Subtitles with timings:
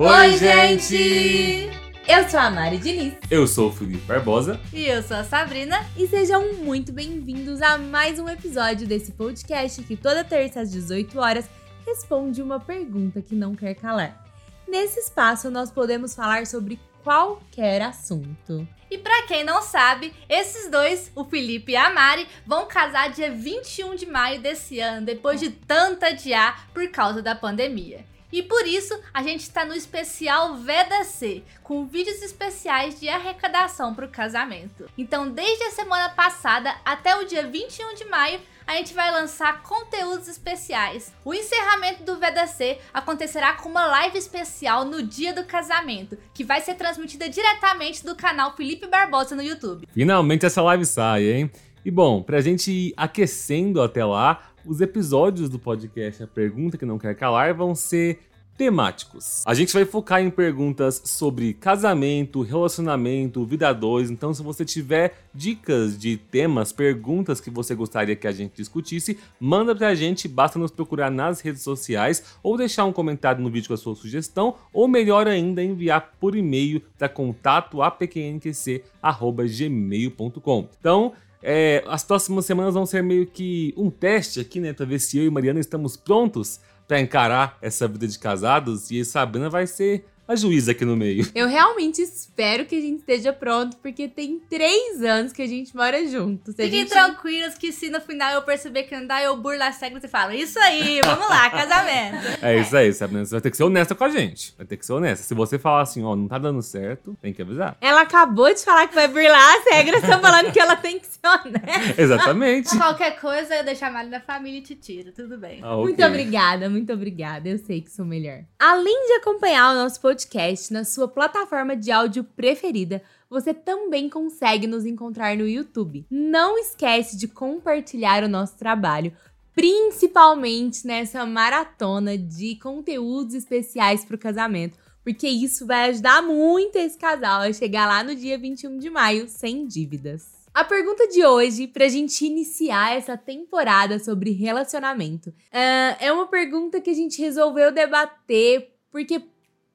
[0.00, 1.68] Oi, gente!
[2.06, 3.14] Eu sou a Mari Diniz.
[3.28, 4.60] Eu sou o Felipe Barbosa.
[4.72, 5.84] E eu sou a Sabrina.
[5.96, 11.18] E sejam muito bem-vindos a mais um episódio desse podcast que toda terça às 18
[11.18, 11.50] horas
[11.84, 14.24] responde uma pergunta que não quer calar.
[14.68, 18.68] Nesse espaço, nós podemos falar sobre qualquer assunto.
[18.88, 23.32] E para quem não sabe, esses dois, o Felipe e a Mari, vão casar dia
[23.32, 28.04] 21 de maio desse ano, depois de tanto adiar por causa da pandemia.
[28.30, 34.04] E por isso, a gente está no especial VDC, com vídeos especiais de arrecadação para
[34.04, 34.88] o casamento.
[34.98, 39.62] Então, desde a semana passada até o dia 21 de maio, a gente vai lançar
[39.62, 41.10] conteúdos especiais.
[41.24, 46.60] O encerramento do VDC acontecerá com uma live especial no dia do casamento, que vai
[46.60, 49.88] ser transmitida diretamente do canal Felipe Barbosa no YouTube.
[49.90, 51.50] Finalmente essa live sai, hein?
[51.82, 56.84] E bom, pra gente ir aquecendo até lá, os episódios do podcast A Pergunta que
[56.84, 58.18] Não Quer Calar vão ser
[58.58, 59.42] temáticos.
[59.46, 64.10] A gente vai focar em perguntas sobre casamento, relacionamento, vida 2.
[64.10, 69.18] Então, se você tiver dicas de temas, perguntas que você gostaria que a gente discutisse,
[69.40, 73.68] manda pra gente, basta nos procurar nas redes sociais ou deixar um comentário no vídeo
[73.68, 80.68] com a sua sugestão, ou melhor ainda, enviar por e-mail para contato apqnqc@gmail.com.
[80.78, 84.72] Então, é, as próximas semanas vão ser meio que um teste aqui, né?
[84.72, 89.04] Pra ver se eu e Mariana estamos prontos para encarar essa vida de casados e
[89.04, 91.26] Sabrina vai ser a juíza aqui no meio.
[91.34, 95.74] Eu realmente espero que a gente esteja pronto, porque tem três anos que a gente
[95.74, 96.54] mora juntos.
[96.54, 96.90] Fiquem gente...
[96.90, 100.32] tranquilos que se no final eu perceber que dá, eu burlo as regras e falo,
[100.32, 102.18] isso aí, vamos lá, casamento.
[102.42, 103.24] É isso aí, Sabrina.
[103.24, 104.54] Você vai ter que ser honesta com a gente.
[104.56, 105.24] Vai ter que ser honesta.
[105.24, 107.76] Se você falar assim, ó, não tá dando certo, tem que avisar.
[107.80, 111.06] Ela acabou de falar que vai burlar as regras, estão falando que ela tem que
[111.06, 111.94] ser honesta.
[112.00, 112.76] Exatamente.
[112.76, 115.60] Qualquer coisa, eu deixo a Mari da família e te tiro, tudo bem.
[115.62, 115.84] Ah, okay.
[115.84, 117.48] Muito obrigada, muito obrigada.
[117.48, 118.44] Eu sei que sou melhor.
[118.58, 124.08] Além de acompanhar o nosso podcast, podcast na sua plataforma de áudio preferida, você também
[124.08, 126.04] consegue nos encontrar no YouTube.
[126.10, 129.12] Não esquece de compartilhar o nosso trabalho,
[129.54, 136.98] principalmente nessa maratona de conteúdos especiais para o casamento, porque isso vai ajudar muito esse
[136.98, 140.36] casal a chegar lá no dia 21 de maio sem dívidas.
[140.52, 146.80] A pergunta de hoje, pra gente iniciar essa temporada sobre relacionamento, uh, é uma pergunta
[146.80, 149.22] que a gente resolveu debater porque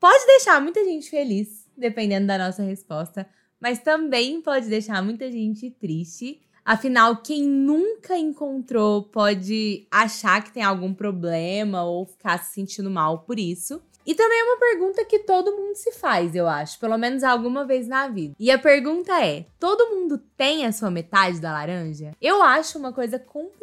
[0.04, 3.26] pode deixar muita gente feliz, dependendo da nossa resposta,
[3.58, 6.42] mas também pode deixar muita gente triste.
[6.66, 13.20] Afinal, quem nunca encontrou pode achar que tem algum problema ou ficar se sentindo mal
[13.20, 13.82] por isso.
[14.06, 17.64] E também é uma pergunta que todo mundo se faz, eu acho, pelo menos alguma
[17.64, 18.36] vez na vida.
[18.38, 22.12] E a pergunta é: todo mundo tem a sua metade da laranja?
[22.22, 23.63] Eu acho uma coisa complicada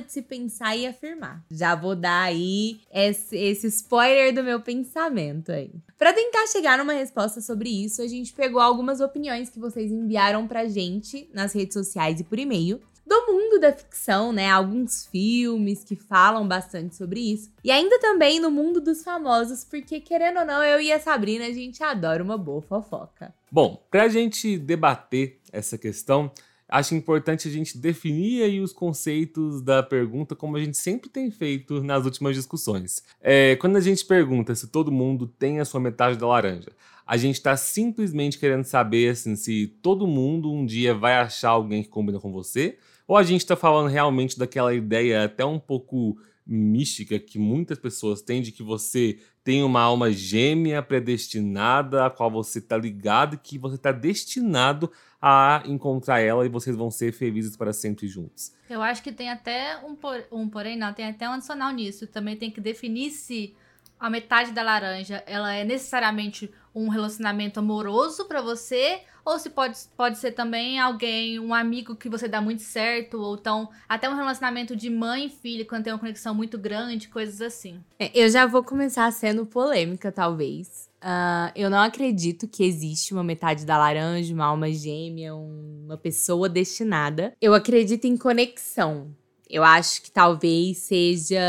[0.00, 1.44] de se pensar e afirmar.
[1.50, 5.70] Já vou dar aí esse, esse spoiler do meu pensamento aí.
[5.98, 10.46] Para tentar chegar numa resposta sobre isso, a gente pegou algumas opiniões que vocês enviaram
[10.46, 14.50] pra gente nas redes sociais e por e-mail do mundo da ficção, né?
[14.50, 17.50] Alguns filmes que falam bastante sobre isso.
[17.62, 21.46] E ainda também no mundo dos famosos, porque querendo ou não, eu e a Sabrina,
[21.46, 23.32] a gente adora uma boa fofoca.
[23.50, 26.30] Bom, pra gente debater essa questão,
[26.68, 31.30] acho importante a gente definir aí os conceitos da pergunta, como a gente sempre tem
[31.30, 33.02] feito nas últimas discussões.
[33.20, 36.70] É, quando a gente pergunta se todo mundo tem a sua metade da laranja,
[37.06, 41.82] a gente está simplesmente querendo saber assim, se todo mundo um dia vai achar alguém
[41.82, 42.76] que combina com você
[43.06, 48.22] ou a gente está falando realmente daquela ideia até um pouco mística que muitas pessoas
[48.22, 53.38] têm de que você tem uma alma gêmea predestinada, a qual você está ligado e
[53.38, 54.90] que você está destinado
[55.20, 58.52] a encontrar ela e vocês vão ser felizes para sempre juntos.
[58.68, 62.06] Eu acho que tem até um, por, um porém, não, tem até um adicional nisso.
[62.06, 63.54] Também tem que definir se
[63.98, 69.76] a metade da laranja ela é necessariamente um relacionamento amoroso para você ou se pode,
[69.96, 74.14] pode ser também alguém, um amigo que você dá muito certo, ou então até um
[74.14, 77.80] relacionamento de mãe e filho, quando tem uma conexão muito grande, coisas assim.
[77.98, 80.88] É, eu já vou começar sendo polêmica, talvez.
[81.02, 86.48] Uh, eu não acredito que existe uma metade da laranja, uma alma gêmea, uma pessoa
[86.48, 87.34] destinada.
[87.40, 89.12] Eu acredito em conexão.
[89.48, 91.40] Eu acho que talvez seja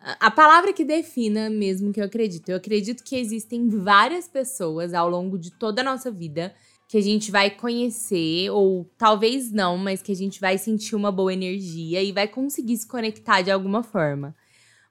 [0.00, 2.48] a palavra que defina mesmo que eu acredito.
[2.48, 6.54] Eu acredito que existem várias pessoas ao longo de toda a nossa vida
[6.92, 11.10] que a gente vai conhecer, ou talvez não, mas que a gente vai sentir uma
[11.10, 14.36] boa energia e vai conseguir se conectar de alguma forma.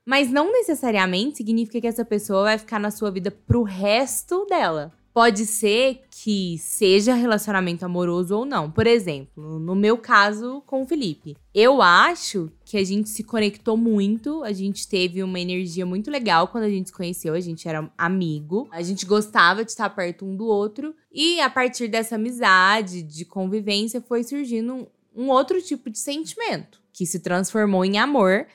[0.03, 4.91] Mas não necessariamente significa que essa pessoa vai ficar na sua vida pro resto dela.
[5.13, 8.71] Pode ser que seja relacionamento amoroso ou não.
[8.71, 11.35] Por exemplo, no meu caso com o Felipe.
[11.53, 16.47] Eu acho que a gente se conectou muito, a gente teve uma energia muito legal
[16.47, 20.23] quando a gente se conheceu, a gente era amigo, a gente gostava de estar perto
[20.23, 25.61] um do outro, e a partir dessa amizade, de convivência, foi surgindo um, um outro
[25.61, 28.47] tipo de sentimento, que se transformou em amor,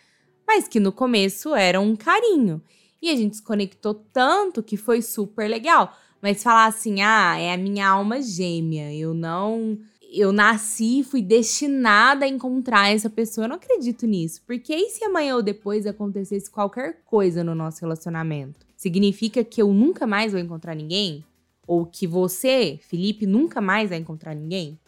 [0.46, 2.62] mas que no começo era um carinho.
[3.02, 5.94] E a gente se conectou tanto que foi super legal.
[6.20, 9.78] Mas falar assim, ah, é a minha alma gêmea, eu não.
[10.12, 13.44] Eu nasci, fui destinada a encontrar essa pessoa.
[13.44, 14.40] Eu não acredito nisso.
[14.46, 18.66] Porque e se amanhã ou depois acontecesse qualquer coisa no nosso relacionamento?
[18.76, 21.24] Significa que eu nunca mais vou encontrar ninguém?
[21.66, 24.78] Ou que você, Felipe, nunca mais vai encontrar ninguém?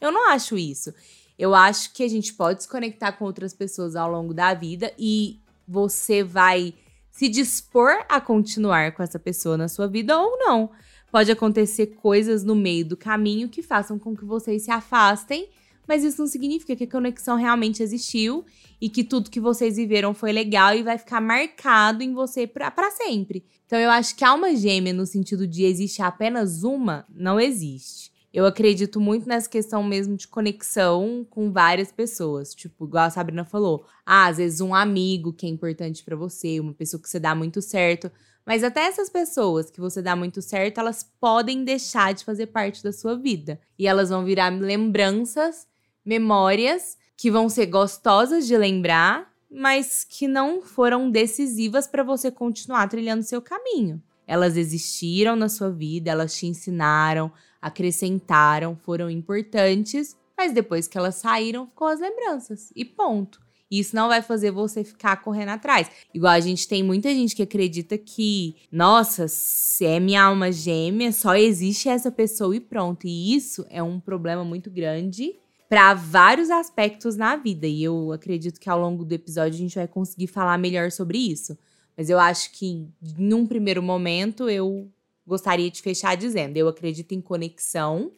[0.00, 0.94] Eu não acho isso.
[1.38, 4.92] Eu acho que a gente pode se conectar com outras pessoas ao longo da vida
[4.98, 6.74] e você vai
[7.18, 10.70] se dispor a continuar com essa pessoa na sua vida ou não
[11.10, 15.48] pode acontecer coisas no meio do caminho que façam com que vocês se afastem,
[15.84, 18.44] mas isso não significa que a conexão realmente existiu
[18.80, 22.90] e que tudo que vocês viveram foi legal e vai ficar marcado em você para
[22.92, 23.44] sempre.
[23.66, 28.07] Então eu acho que alma gêmea no sentido de existe apenas uma, não existe.
[28.32, 32.54] Eu acredito muito nessa questão mesmo de conexão com várias pessoas.
[32.54, 33.86] Tipo, igual a Sabrina falou.
[34.04, 37.34] Ah, às vezes um amigo que é importante para você, uma pessoa que você dá
[37.34, 38.10] muito certo.
[38.44, 42.82] Mas até essas pessoas que você dá muito certo, elas podem deixar de fazer parte
[42.82, 43.60] da sua vida.
[43.78, 45.66] E elas vão virar lembranças,
[46.04, 52.88] memórias que vão ser gostosas de lembrar, mas que não foram decisivas para você continuar
[52.88, 54.02] trilhando seu caminho.
[54.26, 61.16] Elas existiram na sua vida, elas te ensinaram, acrescentaram, foram importantes, mas depois que elas
[61.16, 62.72] saíram, ficou as lembranças.
[62.74, 63.40] E ponto.
[63.70, 65.90] Isso não vai fazer você ficar correndo atrás.
[66.14, 71.12] Igual a gente tem muita gente que acredita que, nossa, se é minha alma gêmea,
[71.12, 73.06] só existe essa pessoa e pronto.
[73.06, 75.34] E isso é um problema muito grande
[75.68, 77.66] para vários aspectos na vida.
[77.66, 81.18] E eu acredito que ao longo do episódio a gente vai conseguir falar melhor sobre
[81.18, 81.56] isso.
[81.94, 82.88] Mas eu acho que,
[83.18, 84.88] num primeiro momento, eu
[85.28, 88.10] gostaria de fechar dizendo: eu acredito em conexão.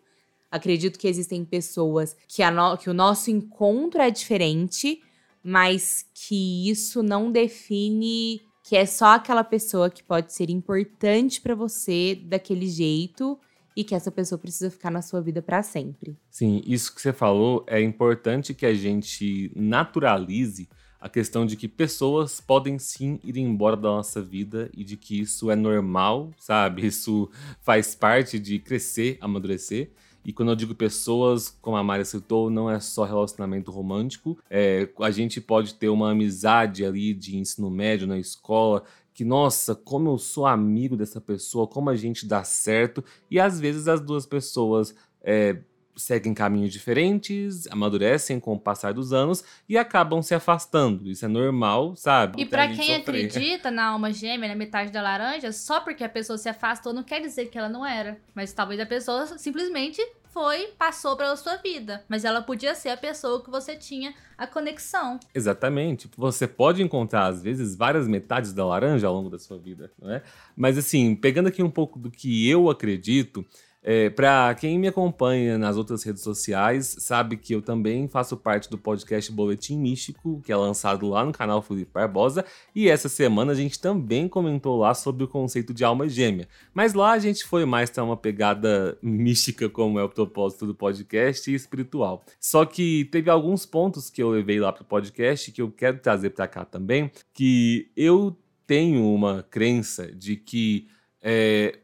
[0.51, 5.01] Acredito que existem pessoas que, no, que o nosso encontro é diferente,
[5.45, 11.55] mas que isso não define que é só aquela pessoa que pode ser importante para
[11.55, 13.39] você daquele jeito
[13.77, 16.17] e que essa pessoa precisa ficar na sua vida para sempre.
[16.31, 20.69] Sim, isso que você falou é importante que a gente naturalize
[21.00, 25.20] a questão de que pessoas podem sim ir embora da nossa vida e de que
[25.20, 26.87] isso é normal, sabe?
[26.87, 27.31] Isso
[27.62, 29.91] faz parte de crescer, amadurecer.
[30.23, 34.38] E quando eu digo pessoas, como a Maria citou, não é só relacionamento romântico.
[34.50, 39.75] É, a gente pode ter uma amizade ali de ensino médio na escola, que, nossa,
[39.75, 43.03] como eu sou amigo dessa pessoa, como a gente dá certo.
[43.31, 45.62] E às vezes as duas pessoas é,
[46.02, 51.08] seguem caminhos diferentes, amadurecem com o passar dos anos e acabam se afastando.
[51.08, 52.41] Isso é normal, sabe?
[52.41, 53.00] E para quem sofrer.
[53.00, 57.02] acredita na alma gêmea, na metade da laranja, só porque a pessoa se afastou não
[57.02, 58.19] quer dizer que ela não era.
[58.35, 60.00] Mas talvez a pessoa simplesmente
[60.32, 62.05] foi, passou pela sua vida.
[62.08, 65.19] Mas ela podia ser a pessoa que você tinha a conexão.
[65.35, 66.08] Exatamente.
[66.17, 70.11] Você pode encontrar, às vezes, várias metades da laranja ao longo da sua vida, não
[70.11, 70.23] é?
[70.56, 73.44] Mas, assim, pegando aqui um pouco do que eu acredito,
[73.82, 78.69] é, para quem me acompanha nas outras redes sociais, sabe que eu também faço parte
[78.69, 82.44] do podcast Boletim Místico, que é lançado lá no canal Felipe Barbosa,
[82.75, 86.46] e essa semana a gente também comentou lá sobre o conceito de alma gêmea.
[86.75, 90.75] Mas lá a gente foi mais para uma pegada mística, como é o propósito do
[90.75, 92.22] podcast, e espiritual.
[92.39, 96.31] Só que teve alguns pontos que eu levei lá pro podcast que eu quero trazer
[96.31, 100.87] para cá também, que eu tenho uma crença de que
[101.22, 101.79] é,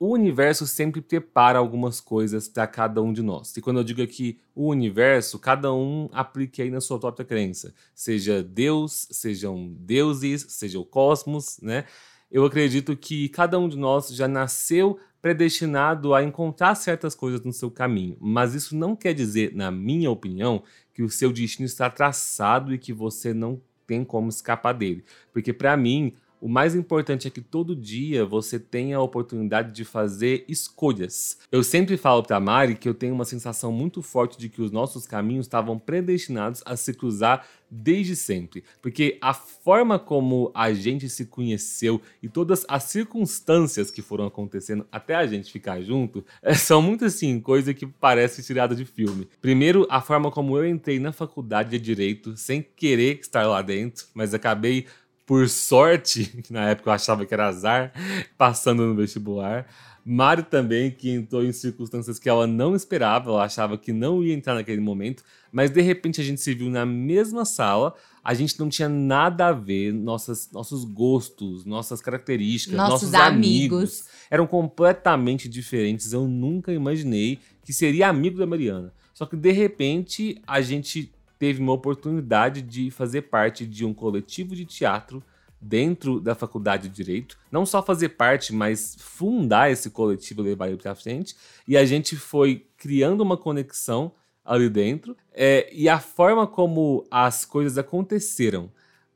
[0.00, 3.54] o universo sempre prepara algumas coisas para cada um de nós.
[3.54, 7.74] E quando eu digo aqui o universo, cada um aplique aí na sua própria crença.
[7.94, 11.84] Seja Deus, sejam deuses, seja o cosmos, né?
[12.32, 17.52] Eu acredito que cada um de nós já nasceu predestinado a encontrar certas coisas no
[17.52, 18.16] seu caminho.
[18.18, 20.62] Mas isso não quer dizer, na minha opinião,
[20.94, 25.04] que o seu destino está traçado e que você não tem como escapar dele.
[25.30, 29.84] Porque para mim, o mais importante é que todo dia você tenha a oportunidade de
[29.84, 31.38] fazer escolhas.
[31.52, 34.70] Eu sempre falo para Mari que eu tenho uma sensação muito forte de que os
[34.70, 41.08] nossos caminhos estavam predestinados a se cruzar desde sempre, porque a forma como a gente
[41.08, 46.52] se conheceu e todas as circunstâncias que foram acontecendo até a gente ficar junto é,
[46.54, 49.28] são muito assim, coisa que parece tirada de filme.
[49.40, 54.06] Primeiro, a forma como eu entrei na faculdade de direito sem querer estar lá dentro,
[54.14, 54.86] mas acabei
[55.30, 57.92] por sorte, que na época eu achava que era azar,
[58.36, 59.64] passando no vestibular.
[60.04, 64.34] Mari também, que entrou em circunstâncias que ela não esperava, ela achava que não ia
[64.34, 65.22] entrar naquele momento,
[65.52, 67.94] mas de repente a gente se viu na mesma sala,
[68.24, 73.78] a gente não tinha nada a ver, nossas, nossos gostos, nossas características, nossos, nossos amigos.
[73.78, 76.12] amigos eram completamente diferentes.
[76.12, 78.92] Eu nunca imaginei que seria amigo da Mariana.
[79.14, 84.54] Só que de repente a gente teve uma oportunidade de fazer parte de um coletivo
[84.54, 85.24] de teatro
[85.58, 90.76] dentro da faculdade de direito, não só fazer parte, mas fundar esse coletivo, levar ele
[90.76, 91.34] para frente,
[91.66, 94.12] e a gente foi criando uma conexão
[94.44, 98.70] ali dentro, é, e a forma como as coisas aconteceram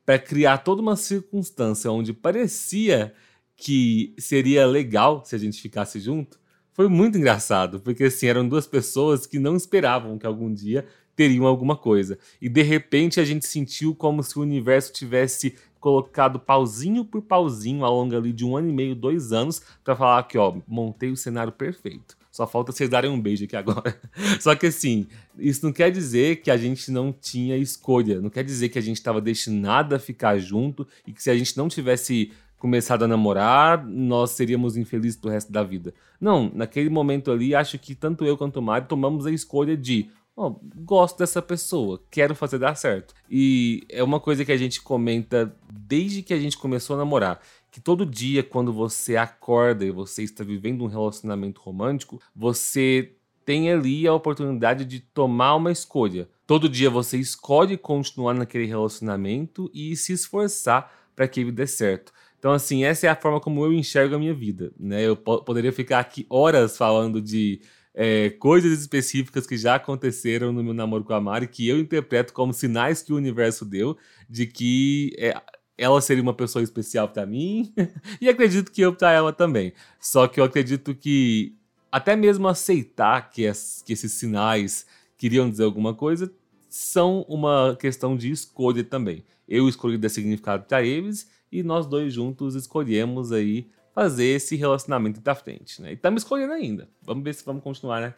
[0.06, 3.12] para criar toda uma circunstância onde parecia
[3.54, 6.38] que seria legal se a gente ficasse junto,
[6.72, 11.46] foi muito engraçado, porque assim, eram duas pessoas que não esperavam que algum dia teriam
[11.46, 12.18] alguma coisa.
[12.40, 17.84] E de repente a gente sentiu como se o universo tivesse colocado pauzinho por pauzinho
[17.84, 21.10] ao longo ali de um ano e meio, dois anos, para falar que, ó, montei
[21.10, 22.16] o cenário perfeito.
[22.32, 23.96] Só falta vocês darem um beijo aqui agora.
[24.40, 25.06] Só que assim,
[25.38, 28.20] isso não quer dizer que a gente não tinha escolha.
[28.20, 31.36] Não quer dizer que a gente estava destinado a ficar junto e que se a
[31.36, 35.92] gente não tivesse começado a namorar, nós seríamos infelizes pro resto da vida.
[36.18, 40.08] Não, naquele momento ali, acho que tanto eu quanto o Mário tomamos a escolha de
[40.36, 43.14] oh, gosto dessa pessoa, quero fazer dar certo.
[43.30, 47.40] E é uma coisa que a gente comenta desde que a gente começou a namorar.
[47.70, 53.12] Que todo dia, quando você acorda e você está vivendo um relacionamento romântico, você
[53.44, 56.28] tem ali a oportunidade de tomar uma escolha.
[56.46, 62.12] Todo dia você escolhe continuar naquele relacionamento e se esforçar para que ele dê certo.
[62.38, 64.72] Então, assim, essa é a forma como eu enxergo a minha vida.
[64.78, 65.02] Né?
[65.02, 67.60] Eu poderia ficar aqui horas falando de
[67.94, 72.32] é, coisas específicas que já aconteceram no meu namoro com a Mari que eu interpreto
[72.32, 73.96] como sinais que o universo deu
[74.28, 75.40] de que é,
[75.78, 77.72] ela seria uma pessoa especial para mim
[78.20, 79.72] e acredito que eu para ela também.
[80.00, 81.54] Só que eu acredito que
[81.90, 84.86] até mesmo aceitar que, es, que esses sinais
[85.16, 86.32] queriam dizer alguma coisa
[86.68, 89.24] são uma questão de escolha também.
[89.48, 95.20] Eu escolhi dar significado para eles e nós dois juntos escolhemos aí fazer esse relacionamento
[95.20, 95.90] da frente, né?
[95.90, 96.88] E estamos escolhendo ainda.
[97.00, 98.14] Vamos ver se vamos continuar, né?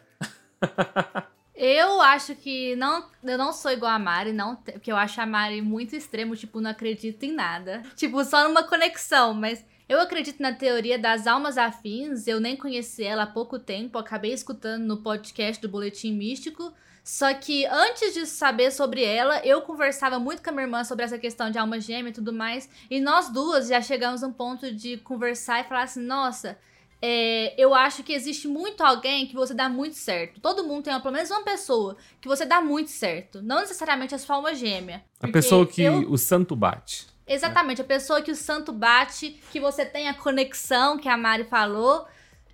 [1.55, 5.25] eu acho que não, eu não sou igual a Mari, não, porque eu acho a
[5.25, 7.83] Mari muito extremo, tipo, não acredito em nada.
[7.95, 13.03] Tipo, só numa conexão, mas eu acredito na teoria das almas afins, eu nem conheci
[13.03, 16.73] ela há pouco tempo, acabei escutando no podcast do Boletim Místico,
[17.07, 21.05] só que antes de saber sobre ela, eu conversava muito com a minha irmã sobre
[21.05, 22.69] essa questão de alma gêmea e tudo mais.
[22.91, 26.59] E nós duas já chegamos a um ponto de conversar e falar assim: nossa,
[27.01, 30.41] é, eu acho que existe muito alguém que você dá muito certo.
[30.41, 33.41] Todo mundo tem pelo menos uma pessoa que você dá muito certo.
[33.41, 35.01] Não necessariamente a sua alma gêmea.
[35.21, 36.11] A pessoa que eu...
[36.11, 37.07] o santo bate.
[37.25, 41.45] Exatamente, a pessoa que o santo bate, que você tem a conexão que a Mari
[41.45, 42.05] falou.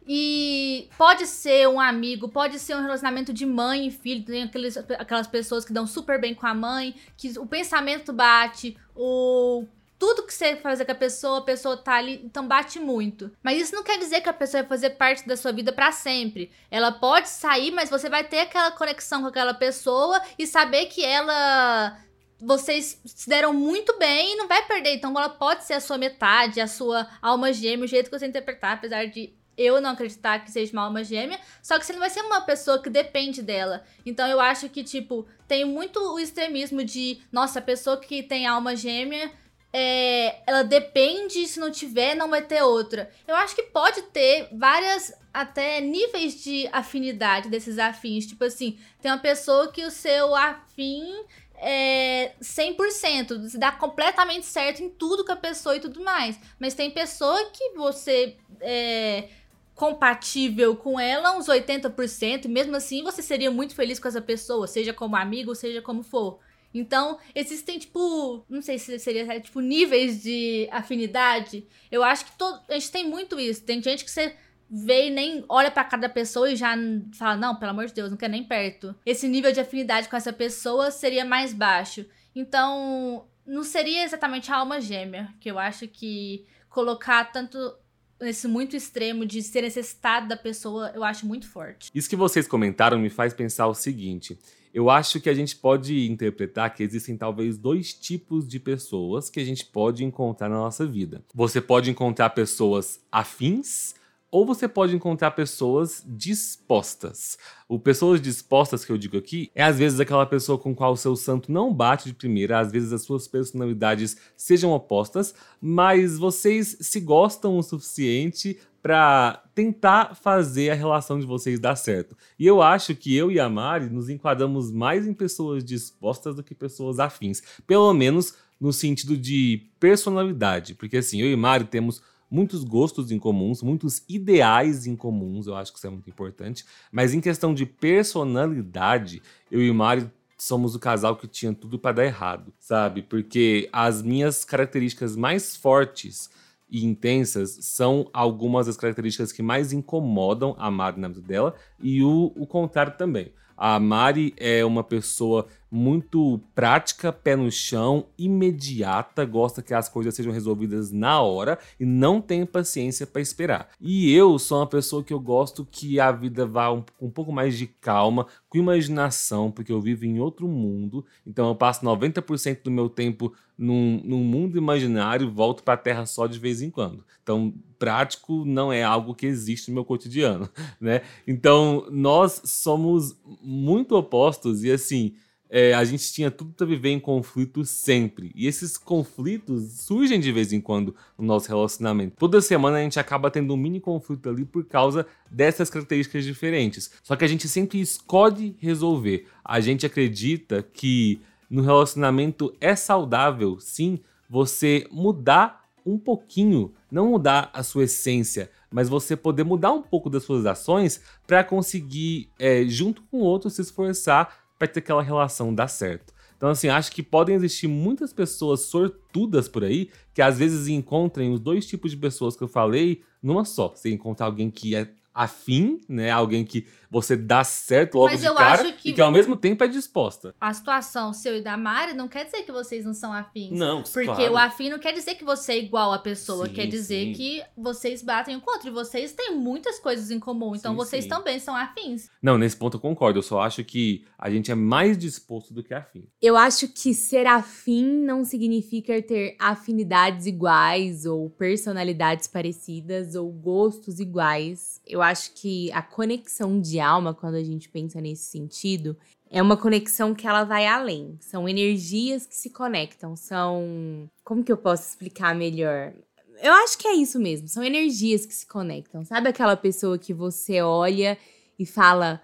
[0.08, 4.78] E pode ser um amigo, pode ser um relacionamento de mãe e filho, tem aqueles,
[4.78, 9.66] aquelas pessoas que dão super bem com a mãe, que o pensamento bate, o
[10.04, 13.32] tudo que você fazer com a pessoa, a pessoa tá ali, então bate muito.
[13.42, 15.94] Mas isso não quer dizer que a pessoa vai fazer parte da sua vida para
[15.94, 16.52] sempre.
[16.70, 21.06] Ela pode sair, mas você vai ter aquela conexão com aquela pessoa e saber que
[21.06, 21.98] ela
[22.38, 24.94] vocês se deram muito bem e não vai perder.
[24.96, 28.28] Então ela pode ser a sua metade, a sua alma gêmea, o jeito que você
[28.28, 32.00] interpretar, apesar de eu não acreditar que seja uma alma gêmea, só que você não
[32.00, 33.84] vai ser uma pessoa que depende dela.
[34.06, 38.48] Então eu acho que, tipo, tem muito o extremismo de, nossa, a pessoa que tem
[38.48, 39.32] alma gêmea,
[39.72, 43.10] é, ela depende, se não tiver, não vai ter outra.
[43.28, 48.28] Eu acho que pode ter várias, até níveis de afinidade desses afins.
[48.28, 51.12] Tipo assim, tem uma pessoa que o seu afim
[51.56, 56.40] é 100%, se dá completamente certo em tudo com a pessoa e tudo mais.
[56.60, 59.30] Mas tem pessoa que você é
[59.76, 64.68] compatível com ela uns 80%, e mesmo assim você seria muito feliz com essa pessoa,
[64.68, 66.40] seja como amigo, seja como for.
[66.74, 71.68] Então, existem, tipo, não sei se seria, tipo, níveis de afinidade.
[71.92, 73.64] Eu acho que todo, a gente tem muito isso.
[73.64, 74.36] Tem gente que você
[74.68, 76.76] vê e nem olha para cada pessoa e já
[77.16, 78.96] fala, não, pelo amor de Deus, não quer nem perto.
[79.06, 82.08] Esse nível de afinidade com essa pessoa seria mais baixo.
[82.36, 87.78] Então, não seria exatamente a alma gêmea, que eu acho que colocar tanto
[88.22, 91.90] nesse muito extremo de ser necessitado da pessoa, eu acho muito forte.
[91.94, 94.38] Isso que vocês comentaram me faz pensar o seguinte:
[94.74, 99.40] eu acho que a gente pode interpretar que existem talvez dois tipos de pessoas que
[99.40, 101.24] a gente pode encontrar na nossa vida.
[101.34, 103.94] Você pode encontrar pessoas afins
[104.34, 107.38] ou você pode encontrar pessoas dispostas.
[107.70, 110.98] O pessoas dispostas que eu digo aqui é às vezes aquela pessoa com qual o
[110.98, 116.78] seu santo não bate de primeira, às vezes as suas personalidades sejam opostas, mas vocês
[116.82, 122.18] se gostam o suficiente para tentar fazer a relação de vocês dar certo.
[122.40, 126.44] E eu acho que eu e a Mari nos enquadramos mais em pessoas dispostas do
[126.44, 127.44] que pessoas afins.
[127.68, 130.74] Pelo menos no sentido de personalidade.
[130.74, 132.02] Porque assim, eu e Mari temos
[132.34, 136.66] muitos gostos em comuns, muitos ideais em comuns, eu acho que isso é muito importante.
[136.92, 139.22] Mas em questão de personalidade,
[139.52, 143.04] eu e Mari somos o casal que tinha tudo para dar errado, sabe?
[143.04, 146.28] Porque as minhas características mais fortes
[146.68, 152.02] e intensas são algumas das características que mais incomodam a Mari na vida dela e
[152.02, 153.32] o, o contrário também.
[153.56, 160.14] A Mari é uma pessoa muito prática, pé no chão, imediata, gosta que as coisas
[160.14, 163.70] sejam resolvidas na hora e não tem paciência para esperar.
[163.82, 167.32] E eu sou uma pessoa que eu gosto que a vida vá um, um pouco
[167.32, 172.60] mais de calma, com imaginação, porque eu vivo em outro mundo, então eu passo 90%
[172.64, 176.62] do meu tempo num, num mundo imaginário e volto para a Terra só de vez
[176.62, 177.04] em quando.
[177.22, 180.50] Então, prático não é algo que existe no meu cotidiano,
[180.80, 181.02] né?
[181.28, 185.14] Então, nós somos muito opostos e assim,
[185.56, 188.32] é, a gente tinha tudo para viver em conflitos sempre.
[188.34, 192.16] E esses conflitos surgem de vez em quando no nosso relacionamento.
[192.18, 196.90] Toda semana a gente acaba tendo um mini conflito ali por causa dessas características diferentes.
[197.04, 199.28] Só que a gente sempre escolhe resolver.
[199.46, 207.52] A gente acredita que no relacionamento é saudável, sim, você mudar um pouquinho, não mudar
[207.54, 212.64] a sua essência, mas você poder mudar um pouco das suas ações para conseguir, é,
[212.66, 216.14] junto com o outro, se esforçar para ter aquela relação dar certo.
[216.38, 221.32] Então, assim, acho que podem existir muitas pessoas sortudas por aí que às vezes encontrem
[221.32, 223.70] os dois tipos de pessoas que eu falei numa só.
[223.70, 226.10] Você encontra alguém que é afim, né?
[226.10, 228.90] Alguém que você dá certo logo Mas de cara que...
[228.90, 230.36] e que ao mesmo tempo é disposta.
[230.40, 233.58] A situação seu e da Mari não quer dizer que vocês não são afins.
[233.58, 234.34] Não, Porque claro.
[234.34, 237.14] o afim não quer dizer que você é igual a pessoa, sim, quer dizer sim.
[237.14, 241.06] que vocês batem um contra e vocês têm muitas coisas em comum, então sim, vocês
[241.06, 242.10] também são afins.
[242.22, 245.64] Não, nesse ponto eu concordo, eu só acho que a gente é mais disposto do
[245.64, 246.08] que afim.
[246.22, 254.00] Eu acho que ser afim não significa ter afinidades iguais ou personalidades parecidas ou gostos
[254.00, 254.82] iguais.
[254.86, 258.98] Eu acho que a conexão de alma, quando a gente pensa nesse sentido,
[259.30, 261.18] é uma conexão que ela vai além.
[261.20, 264.10] São energias que se conectam, são.
[264.24, 265.94] Como que eu posso explicar melhor?
[266.42, 269.06] Eu acho que é isso mesmo, são energias que se conectam.
[269.06, 271.18] Sabe aquela pessoa que você olha
[271.58, 272.22] e fala: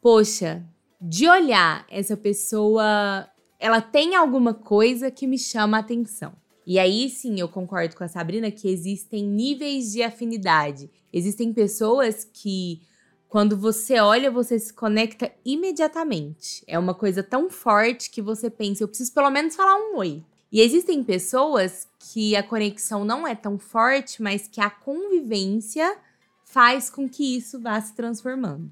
[0.00, 0.64] Poxa,
[1.00, 6.32] de olhar, essa pessoa ela tem alguma coisa que me chama a atenção.
[6.68, 10.90] E aí sim, eu concordo com a Sabrina que existem níveis de afinidade.
[11.10, 12.82] Existem pessoas que
[13.26, 16.62] quando você olha, você se conecta imediatamente.
[16.66, 20.22] É uma coisa tão forte que você pensa, eu preciso pelo menos falar um oi.
[20.52, 25.96] E existem pessoas que a conexão não é tão forte, mas que a convivência
[26.44, 28.68] faz com que isso vá se transformando.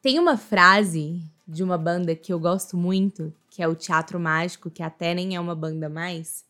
[0.00, 4.68] Tem uma frase de uma banda que eu gosto muito, que é o Teatro Mágico,
[4.68, 6.44] que até nem é uma banda mais,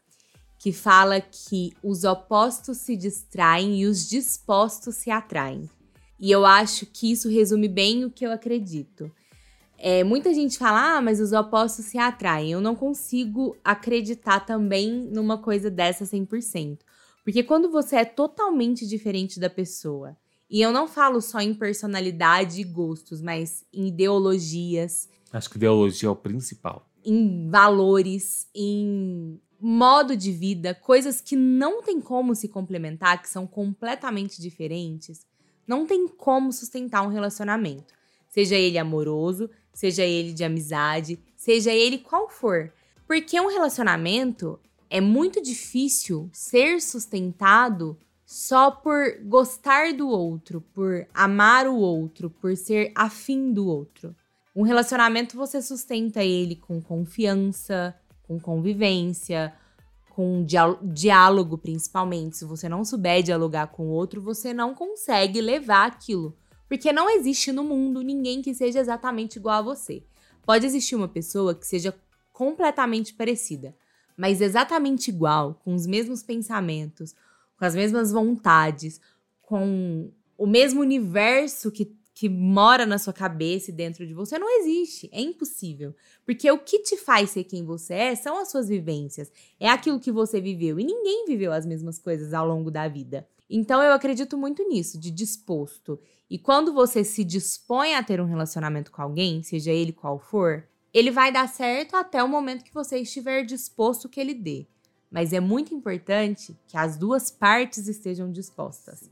[0.62, 5.68] que fala que os opostos se distraem e os dispostos se atraem.
[6.20, 9.10] E eu acho que isso resume bem o que eu acredito.
[9.76, 12.52] É, muita gente fala, ah, mas os opostos se atraem.
[12.52, 16.78] Eu não consigo acreditar também numa coisa dessa 100%.
[17.24, 20.16] Porque quando você é totalmente diferente da pessoa,
[20.48, 25.08] e eu não falo só em personalidade e gostos, mas em ideologias.
[25.32, 26.88] Acho que ideologia é o principal.
[27.04, 33.46] Em valores, em modo de vida, coisas que não tem como se complementar, que são
[33.46, 35.24] completamente diferentes.
[35.66, 37.94] Não tem como sustentar um relacionamento.
[38.28, 42.72] Seja ele amoroso, seja ele de amizade, seja ele qual for.
[43.06, 44.58] Porque um relacionamento
[44.90, 47.96] é muito difícil ser sustentado
[48.26, 54.16] só por gostar do outro, por amar o outro, por ser afim do outro.
[54.54, 57.94] Um relacionamento você sustenta ele com confiança,
[58.32, 59.52] com convivência,
[60.10, 60.44] com
[60.82, 62.38] diálogo principalmente.
[62.38, 66.36] Se você não souber dialogar com o outro, você não consegue levar aquilo.
[66.68, 70.02] Porque não existe no mundo ninguém que seja exatamente igual a você.
[70.44, 71.94] Pode existir uma pessoa que seja
[72.32, 73.76] completamente parecida,
[74.16, 77.14] mas exatamente igual, com os mesmos pensamentos,
[77.58, 79.00] com as mesmas vontades,
[79.42, 84.48] com o mesmo universo que que mora na sua cabeça e dentro de você não
[84.60, 85.10] existe.
[85.10, 85.92] É impossível.
[86.24, 89.32] Porque o que te faz ser quem você é são as suas vivências.
[89.58, 90.78] É aquilo que você viveu.
[90.78, 93.26] E ninguém viveu as mesmas coisas ao longo da vida.
[93.50, 95.98] Então eu acredito muito nisso, de disposto.
[96.30, 100.62] E quando você se dispõe a ter um relacionamento com alguém, seja ele qual for,
[100.94, 104.64] ele vai dar certo até o momento que você estiver disposto que ele dê.
[105.10, 109.10] Mas é muito importante que as duas partes estejam dispostas.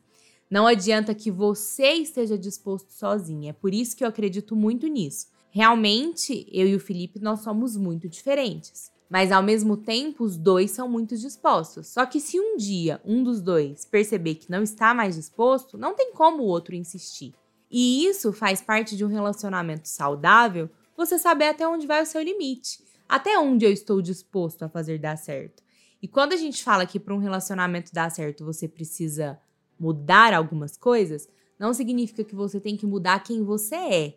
[0.50, 3.50] Não adianta que você esteja disposto sozinha.
[3.50, 5.28] É por isso que eu acredito muito nisso.
[5.48, 8.90] Realmente, eu e o Felipe, nós somos muito diferentes.
[9.08, 11.86] Mas ao mesmo tempo, os dois são muito dispostos.
[11.88, 15.94] Só que se um dia um dos dois perceber que não está mais disposto, não
[15.94, 17.32] tem como o outro insistir.
[17.70, 22.22] E isso faz parte de um relacionamento saudável, você saber até onde vai o seu
[22.22, 25.62] limite, até onde eu estou disposto a fazer dar certo.
[26.02, 29.38] E quando a gente fala que para um relacionamento dar certo você precisa
[29.80, 31.26] mudar algumas coisas,
[31.58, 34.16] não significa que você tem que mudar quem você é,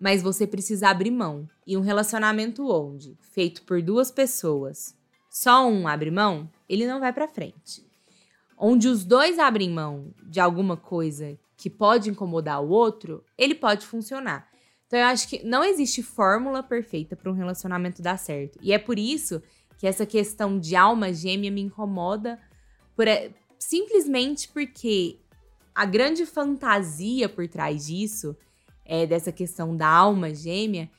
[0.00, 1.48] mas você precisa abrir mão.
[1.66, 4.94] E um relacionamento onde, feito por duas pessoas,
[5.30, 7.84] só um abre mão, ele não vai para frente.
[8.58, 13.86] Onde os dois abrem mão de alguma coisa que pode incomodar o outro, ele pode
[13.86, 14.48] funcionar.
[14.86, 18.58] Então eu acho que não existe fórmula perfeita para um relacionamento dar certo.
[18.62, 19.42] E é por isso
[19.78, 22.38] que essa questão de alma gêmea me incomoda
[22.94, 23.06] por,
[23.68, 25.18] simplesmente porque
[25.74, 28.36] a grande fantasia por trás disso,
[28.84, 30.90] é, dessa questão da alma gêmea,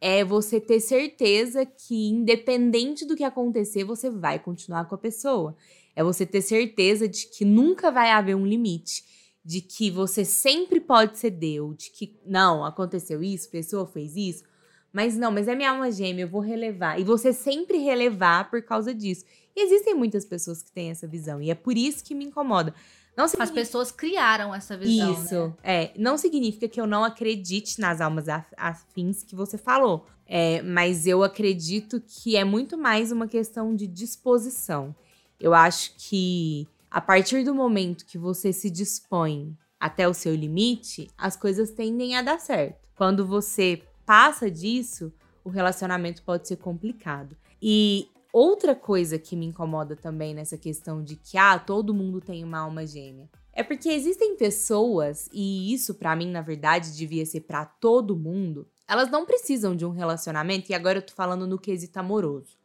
[0.00, 5.56] é você ter certeza que, independente do que acontecer, você vai continuar com a pessoa.
[5.94, 9.04] É você ter certeza de que nunca vai haver um limite.
[9.44, 14.44] De que você sempre pode ceder, de que não, aconteceu isso, pessoa fez isso,
[14.92, 17.00] mas não, mas é minha alma gêmea, eu vou relevar.
[17.00, 19.24] E você sempre relevar por causa disso.
[19.56, 21.40] E existem muitas pessoas que têm essa visão.
[21.40, 22.74] E é por isso que me incomoda.
[23.16, 23.60] Não significa...
[23.60, 25.12] As pessoas criaram essa visão.
[25.12, 25.54] Isso, né?
[25.62, 25.90] é.
[25.96, 28.26] Não significa que eu não acredite nas almas
[28.56, 30.06] afins que você falou.
[30.26, 34.94] É, mas eu acredito que é muito mais uma questão de disposição.
[35.38, 41.10] Eu acho que a partir do momento que você se dispõe até o seu limite,
[41.18, 42.80] as coisas tendem a dar certo.
[42.94, 45.10] Quando você passa disso,
[45.42, 47.34] o relacionamento pode ser complicado.
[47.62, 52.44] E outra coisa que me incomoda também nessa questão de que ah, todo mundo tem
[52.44, 53.30] uma alma gêmea.
[53.54, 58.68] É porque existem pessoas, e isso para mim na verdade devia ser para todo mundo,
[58.86, 62.58] elas não precisam de um relacionamento, e agora eu tô falando no quesito amoroso.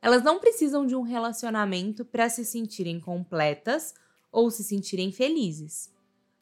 [0.00, 3.94] Elas não precisam de um relacionamento para se sentirem completas
[4.30, 5.92] ou se sentirem felizes.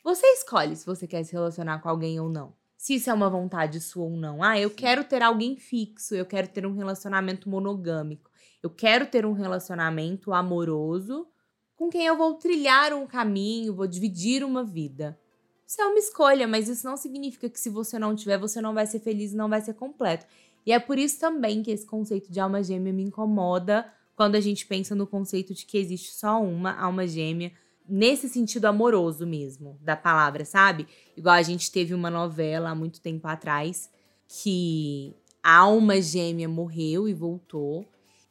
[0.04, 3.30] Você escolhe se você quer se relacionar com alguém ou não se isso é uma
[3.30, 4.42] vontade sua ou não.
[4.42, 8.28] Ah, eu quero ter alguém fixo, eu quero ter um relacionamento monogâmico,
[8.60, 11.28] eu quero ter um relacionamento amoroso
[11.76, 15.16] com quem eu vou trilhar um caminho, vou dividir uma vida.
[15.64, 18.74] Isso é uma escolha, mas isso não significa que se você não tiver, você não
[18.74, 20.26] vai ser feliz e não vai ser completo.
[20.66, 24.40] E é por isso também que esse conceito de alma gêmea me incomoda quando a
[24.40, 27.52] gente pensa no conceito de que existe só uma alma gêmea
[27.88, 30.86] nesse sentido amoroso mesmo da palavra, sabe?
[31.16, 33.90] Igual a gente teve uma novela há muito tempo atrás
[34.28, 37.86] que a alma gêmea morreu e voltou.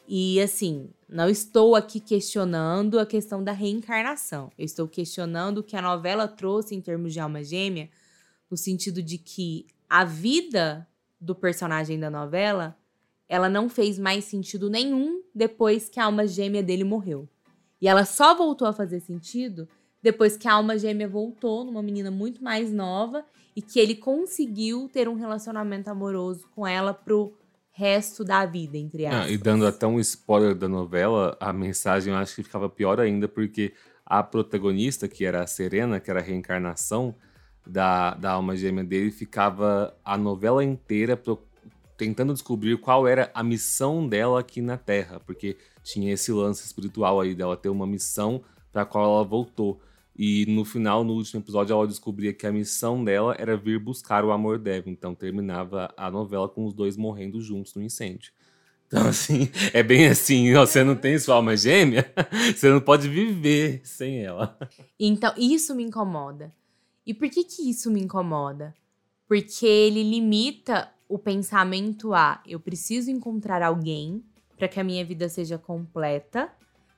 [0.08, 4.52] E assim, não estou aqui questionando a questão da reencarnação.
[4.58, 7.90] Eu estou questionando o que a novela trouxe em termos de alma gêmea,
[8.50, 10.88] no sentido de que a vida
[11.20, 12.76] do personagem da novela,
[13.30, 17.30] ela não fez mais sentido nenhum depois que a alma gêmea dele morreu.
[17.82, 19.68] E ela só voltou a fazer sentido
[20.02, 24.90] depois que a alma gêmea voltou numa menina muito mais nova e que ele conseguiu
[24.92, 27.34] ter um relacionamento amoroso com ela pro
[27.72, 29.26] resto da vida, entre aspas.
[29.26, 33.00] Ah, e dando até um spoiler da novela, a mensagem eu acho que ficava pior
[33.00, 33.74] ainda, porque
[34.06, 37.16] a protagonista, que era a Serena, que era a reencarnação
[37.66, 41.16] da, da alma gêmea dele, ficava a novela inteira
[42.02, 47.22] tentando descobrir qual era a missão dela aqui na Terra, porque tinha esse lance espiritual
[47.22, 49.80] aí dela ter uma missão para qual ela voltou.
[50.18, 54.26] E no final, no último episódio, ela descobria que a missão dela era vir buscar
[54.26, 54.86] o amor dela.
[54.88, 58.34] Então terminava a novela com os dois morrendo juntos no incêndio.
[58.88, 62.12] Então, assim, é bem assim: você não tem sua alma gêmea,
[62.56, 64.58] você não pode viver sem ela.
[65.00, 66.52] Então, isso me incomoda.
[67.06, 68.74] E por que, que isso me incomoda?
[69.28, 74.24] Porque ele limita o pensamento a eu preciso encontrar alguém
[74.58, 76.50] para que a minha vida seja completa,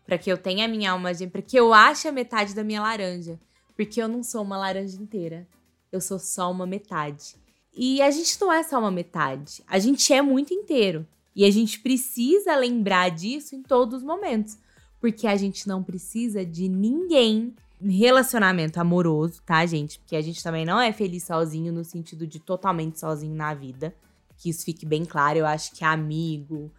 [0.06, 2.82] para que eu tenha a minha alma para que eu ache a metade da minha
[2.82, 3.40] laranja,
[3.76, 5.48] porque eu não sou uma laranja inteira.
[5.92, 7.36] Eu sou só uma metade.
[7.76, 11.08] E a gente não é só uma metade, a gente é muito inteiro.
[11.36, 14.60] E a gente precisa lembrar disso em todos os momentos,
[15.00, 17.56] porque a gente não precisa de ninguém
[17.90, 20.00] relacionamento amoroso, tá, gente?
[20.00, 23.94] Porque a gente também não é feliz sozinho no sentido de totalmente sozinho na vida
[24.44, 25.40] que isso fique bem claro.
[25.40, 26.70] Eu acho que amigo,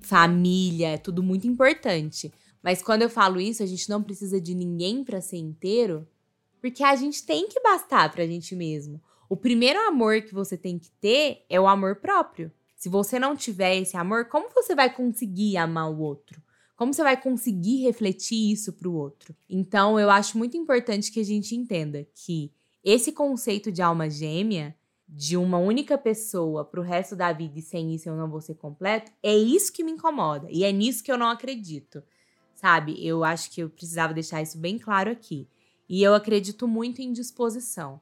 [0.00, 2.32] família, é tudo muito importante.
[2.62, 6.08] Mas quando eu falo isso, a gente não precisa de ninguém para ser inteiro,
[6.60, 9.00] porque a gente tem que bastar pra gente mesmo.
[9.28, 12.50] O primeiro amor que você tem que ter é o amor próprio.
[12.76, 16.40] Se você não tiver esse amor, como você vai conseguir amar o outro?
[16.82, 19.36] Como você vai conseguir refletir isso para o outro?
[19.48, 22.50] Então, eu acho muito importante que a gente entenda que
[22.82, 24.74] esse conceito de alma gêmea,
[25.08, 28.40] de uma única pessoa para o resto da vida e sem isso eu não vou
[28.40, 30.48] ser completo, é isso que me incomoda.
[30.50, 32.02] E é nisso que eu não acredito.
[32.52, 32.96] Sabe?
[33.06, 35.46] Eu acho que eu precisava deixar isso bem claro aqui.
[35.88, 38.00] E eu acredito muito em disposição.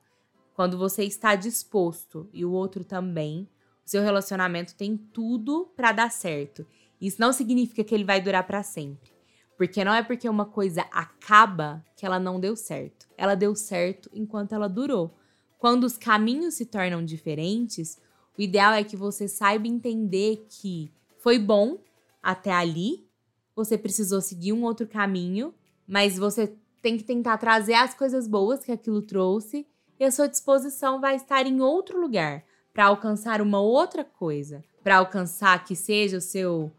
[0.54, 3.46] Quando você está disposto e o outro também,
[3.84, 6.66] o seu relacionamento tem tudo para dar certo.
[7.00, 9.10] Isso não significa que ele vai durar para sempre.
[9.56, 13.06] Porque não é porque uma coisa acaba que ela não deu certo.
[13.16, 15.14] Ela deu certo enquanto ela durou.
[15.58, 17.98] Quando os caminhos se tornam diferentes,
[18.38, 21.78] o ideal é que você saiba entender que foi bom
[22.22, 23.06] até ali,
[23.54, 25.54] você precisou seguir um outro caminho,
[25.86, 29.66] mas você tem que tentar trazer as coisas boas que aquilo trouxe
[29.98, 34.96] e a sua disposição vai estar em outro lugar para alcançar uma outra coisa, para
[34.96, 36.72] alcançar que seja o seu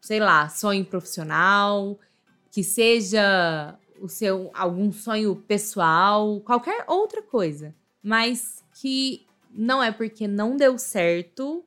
[0.00, 1.98] sei lá, sonho profissional,
[2.50, 10.28] que seja o seu algum sonho pessoal, qualquer outra coisa, mas que não é porque
[10.28, 11.64] não deu certo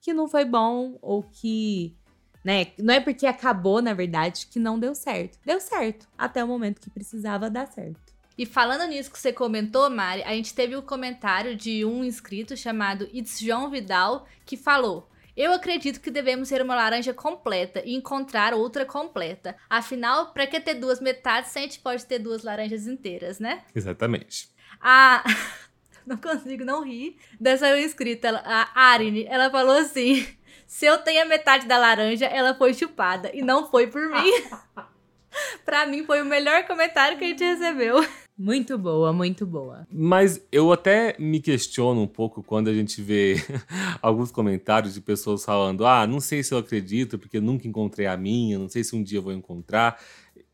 [0.00, 1.96] que não foi bom ou que,
[2.44, 5.38] né, não é porque acabou, na verdade, que não deu certo.
[5.44, 8.12] Deu certo até o momento que precisava dar certo.
[8.36, 12.02] E falando nisso que você comentou, Mari, a gente teve o um comentário de um
[12.02, 17.82] inscrito chamado It's João Vidal que falou: eu acredito que devemos ser uma laranja completa
[17.84, 19.56] e encontrar outra completa.
[19.68, 23.62] Afinal, para que ter duas metades se a gente pode ter duas laranjas inteiras, né?
[23.74, 24.48] Exatamente.
[24.80, 25.24] A.
[26.06, 28.42] não consigo não rir dessa escrita.
[28.44, 30.26] A Arine, ela falou assim:
[30.66, 33.30] se eu tenho a metade da laranja, ela foi chupada.
[33.32, 34.30] E não foi por mim.
[35.64, 38.04] pra mim, foi o melhor comentário que a gente recebeu.
[38.36, 39.86] Muito boa, muito boa.
[39.92, 43.36] Mas eu até me questiono um pouco quando a gente vê
[44.00, 48.16] alguns comentários de pessoas falando: ah, não sei se eu acredito porque nunca encontrei a
[48.16, 50.02] minha, não sei se um dia eu vou encontrar.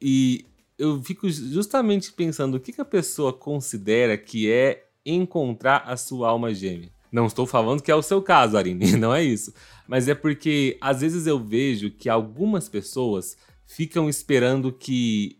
[0.01, 0.45] E
[0.79, 6.29] eu fico justamente pensando o que, que a pessoa considera que é encontrar a sua
[6.29, 6.91] alma gêmea.
[7.11, 9.53] Não estou falando que é o seu caso, Arine, não é isso.
[9.87, 13.37] Mas é porque às vezes eu vejo que algumas pessoas
[13.69, 15.39] ficam esperando que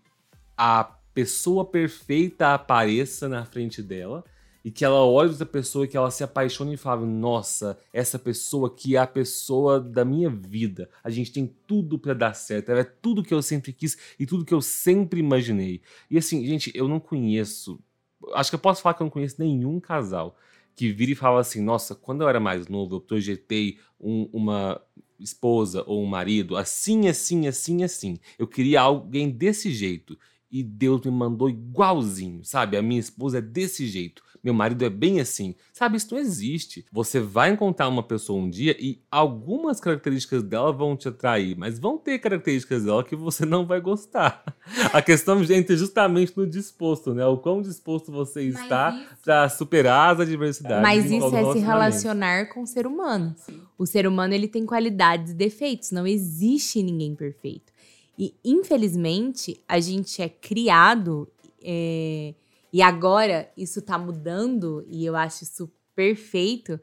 [0.57, 4.23] a pessoa perfeita apareça na frente dela
[4.64, 8.19] e que ela olhe essa pessoa e que ela se apaixone e fale: Nossa, essa
[8.19, 10.91] pessoa que é a pessoa da minha vida.
[11.03, 12.71] A gente tem tudo para dar certo.
[12.71, 15.81] Ela é tudo que eu sempre quis e tudo que eu sempre imaginei.
[16.11, 17.81] E assim, gente, eu não conheço.
[18.35, 20.37] Acho que eu posso falar que eu não conheço nenhum casal
[20.77, 24.81] que vira e fala assim: Nossa, quando eu era mais novo, eu projetei um, uma
[25.18, 28.18] esposa ou um marido assim, assim, assim, assim.
[28.38, 30.18] Eu queria alguém desse jeito
[30.50, 32.76] e Deus me mandou igualzinho, sabe?
[32.76, 35.55] A minha esposa é desse jeito, meu marido é bem assim.
[35.72, 36.85] Sabe, isso não existe.
[36.92, 41.79] Você vai encontrar uma pessoa um dia e algumas características dela vão te atrair, mas
[41.79, 44.42] vão ter características dela que você não vai gostar.
[44.92, 47.24] A questão, gente, é justamente no disposto, né?
[47.27, 50.83] O quão disposto você está para superar as adversidades.
[50.83, 53.35] Mas isso é se relacionar com o ser humano.
[53.77, 57.72] O ser humano, ele tem qualidades e defeitos, não existe ninguém perfeito.
[58.18, 61.29] E, infelizmente, a gente é criado,
[61.62, 62.35] é,
[62.72, 66.78] e agora isso tá mudando, e eu acho isso perfeito,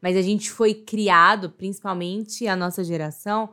[0.00, 3.50] mas a gente foi criado, principalmente a nossa geração,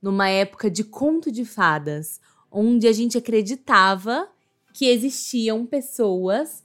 [0.00, 2.20] numa época de conto de fadas,
[2.50, 4.28] onde a gente acreditava
[4.72, 6.62] que existiam pessoas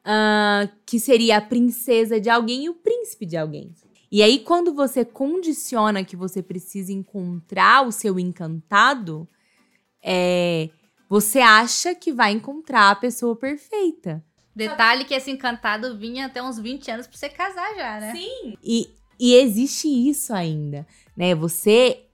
[0.00, 3.74] uh, que seria a princesa de alguém e o príncipe de alguém.
[4.10, 9.28] E aí, quando você condiciona que você precisa encontrar o seu encantado,
[10.02, 10.68] é,
[11.10, 14.24] você acha que vai encontrar a pessoa perfeita.
[14.54, 18.12] Detalhe que esse encantado vinha até uns 20 anos pra você casar já, né?
[18.14, 18.56] Sim.
[18.62, 21.34] E, e existe isso ainda, né?
[21.34, 22.06] Você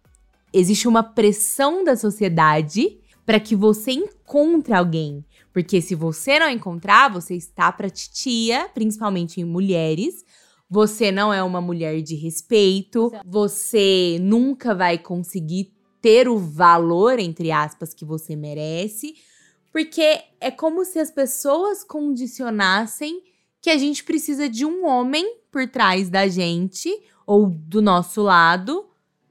[0.51, 5.23] existe uma pressão da sociedade para que você encontre alguém.
[5.53, 10.25] Porque se você não encontrar, você está para titia, principalmente em mulheres.
[10.71, 13.13] Você não é uma mulher de respeito.
[13.27, 15.76] Você nunca vai conseguir
[16.07, 19.17] ter o valor, entre aspas, que você merece,
[19.73, 23.25] porque é como se as pessoas condicionassem
[23.61, 28.87] que a gente precisa de um homem por trás da gente ou do nosso lado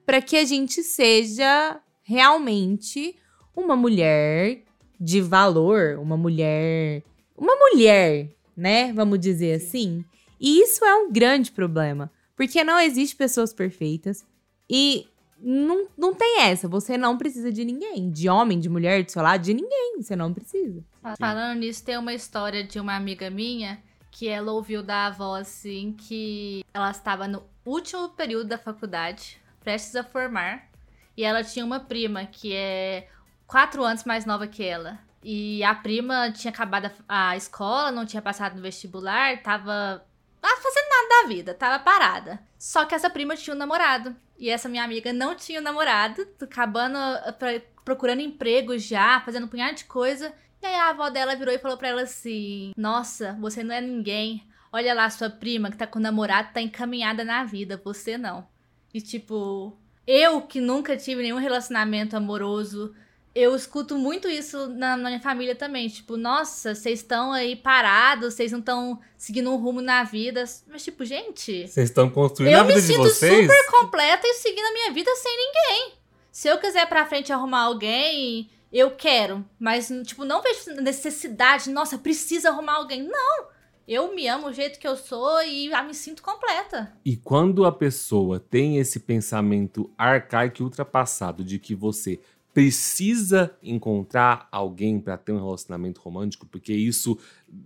[0.06, 3.16] para que a gente seja realmente
[3.56, 4.62] uma mulher
[5.00, 7.04] de valor, uma mulher,
[7.38, 8.92] uma mulher, né?
[8.92, 10.04] Vamos dizer assim.
[10.38, 14.26] E isso é um grande problema, porque não existe pessoas perfeitas
[14.70, 15.08] e
[15.38, 16.68] não, não tem essa.
[16.68, 18.10] Você não precisa de ninguém.
[18.10, 20.02] De homem, de mulher, seu lado, de ninguém.
[20.02, 20.84] Você não precisa.
[21.20, 25.94] Falando nisso, tem uma história de uma amiga minha que ela ouviu da avó assim
[25.98, 30.70] que ela estava no último período da faculdade, prestes a formar.
[31.18, 33.08] E ela tinha uma prima que é
[33.46, 35.00] quatro anos mais nova que ela.
[35.22, 40.06] E a prima tinha acabado a escola, não tinha passado no vestibular, tava
[40.42, 42.40] fazendo nada da vida, tava parada.
[42.58, 44.16] Só que essa prima tinha um namorado.
[44.38, 46.98] E essa minha amiga não tinha namorado, acabando
[47.40, 50.34] pra, procurando emprego já, fazendo um punhado de coisa.
[50.62, 53.82] E aí a avó dela virou e falou pra ela assim: Nossa, você não é
[53.82, 54.48] ninguém.
[54.72, 58.46] Olha lá, sua prima que tá com o namorado tá encaminhada na vida, você não.
[58.94, 62.94] E tipo, eu que nunca tive nenhum relacionamento amoroso,
[63.36, 65.90] eu escuto muito isso na, na minha família também.
[65.90, 70.46] Tipo, nossa, vocês estão aí parados, vocês não estão seguindo um rumo na vida.
[70.68, 71.68] Mas, tipo, gente.
[71.68, 72.98] Vocês estão construindo a vida de vocês?
[72.98, 75.94] Eu me sinto super completa e seguindo a minha vida sem ninguém.
[76.32, 79.46] Se eu quiser pra frente arrumar alguém, eu quero.
[79.60, 81.70] Mas, tipo, não vejo necessidade.
[81.70, 83.04] Nossa, precisa arrumar alguém.
[83.04, 83.56] Não.
[83.88, 86.92] Eu me amo do jeito que eu sou e me sinto completa.
[87.06, 92.20] E quando a pessoa tem esse pensamento arcaico e ultrapassado de que você
[92.56, 97.20] precisa encontrar alguém para ter um relacionamento romântico, porque isso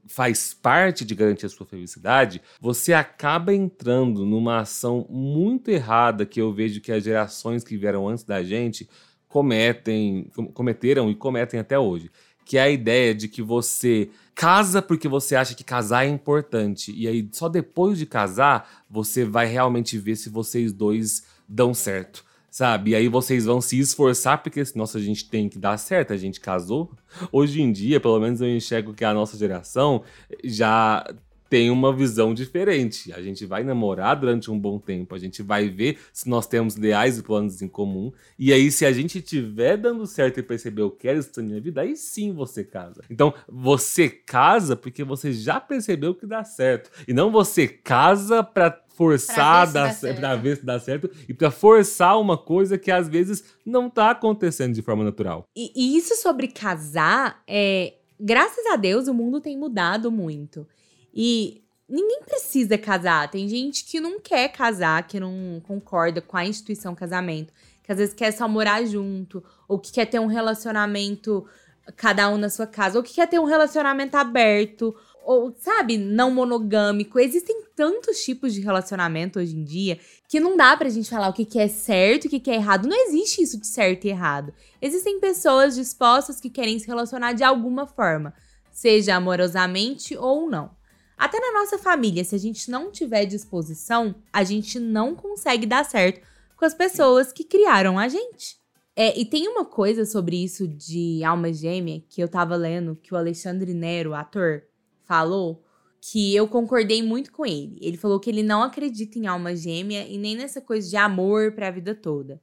[0.08, 6.42] faz parte de garantir a sua felicidade, você acaba entrando numa ação muito errada que
[6.42, 8.90] eu vejo que as gerações que vieram antes da gente
[9.28, 12.10] cometem, cometeram e cometem até hoje,
[12.44, 16.92] que é a ideia de que você casa porque você acha que casar é importante
[16.92, 22.28] e aí só depois de casar você vai realmente ver se vocês dois dão certo
[22.50, 22.92] sabe?
[22.92, 26.18] E aí vocês vão se esforçar, porque nossa, a gente tem que dar certo, a
[26.18, 26.92] gente casou.
[27.32, 30.04] Hoje em dia, pelo menos eu enxergo que a nossa geração
[30.44, 31.06] já
[31.50, 33.12] tem uma visão diferente.
[33.12, 36.76] A gente vai namorar durante um bom tempo, a gente vai ver se nós temos
[36.76, 38.12] ideais e planos em comum.
[38.38, 41.60] E aí, se a gente tiver dando certo e perceber eu quero isso na minha
[41.60, 43.02] vida, aí sim você casa.
[43.10, 46.92] Então, você casa porque você já percebeu que dá certo.
[47.08, 52.38] E não você casa pra forçar pra ver, se dá certo e para forçar uma
[52.38, 55.46] coisa que às vezes não tá acontecendo de forma natural.
[55.56, 60.68] E, e isso sobre casar, é, graças a Deus o mundo tem mudado muito.
[61.14, 63.32] E ninguém precisa casar.
[63.32, 67.98] Tem gente que não quer casar, que não concorda com a instituição casamento, que às
[67.98, 71.48] vezes quer só morar junto, ou que quer ter um relacionamento
[71.96, 74.94] cada um na sua casa, ou que quer ter um relacionamento aberto,
[75.32, 77.20] ou, sabe, não monogâmico.
[77.20, 81.34] Existem tantos tipos de relacionamento hoje em dia que não dá pra gente falar o
[81.34, 82.88] que, que é certo e o que, que é errado.
[82.88, 84.52] Não existe isso de certo e errado.
[84.82, 88.34] Existem pessoas dispostas que querem se relacionar de alguma forma,
[88.72, 90.72] seja amorosamente ou não.
[91.16, 95.86] Até na nossa família, se a gente não tiver disposição, a gente não consegue dar
[95.86, 98.58] certo com as pessoas que criaram a gente.
[98.96, 103.14] É, e tem uma coisa sobre isso de alma gêmea que eu tava lendo, que
[103.14, 104.64] o Alexandre Nero, ator,
[105.10, 105.64] falou
[106.00, 107.80] que eu concordei muito com ele.
[107.82, 111.54] Ele falou que ele não acredita em alma gêmea e nem nessa coisa de amor
[111.54, 112.40] para a vida toda.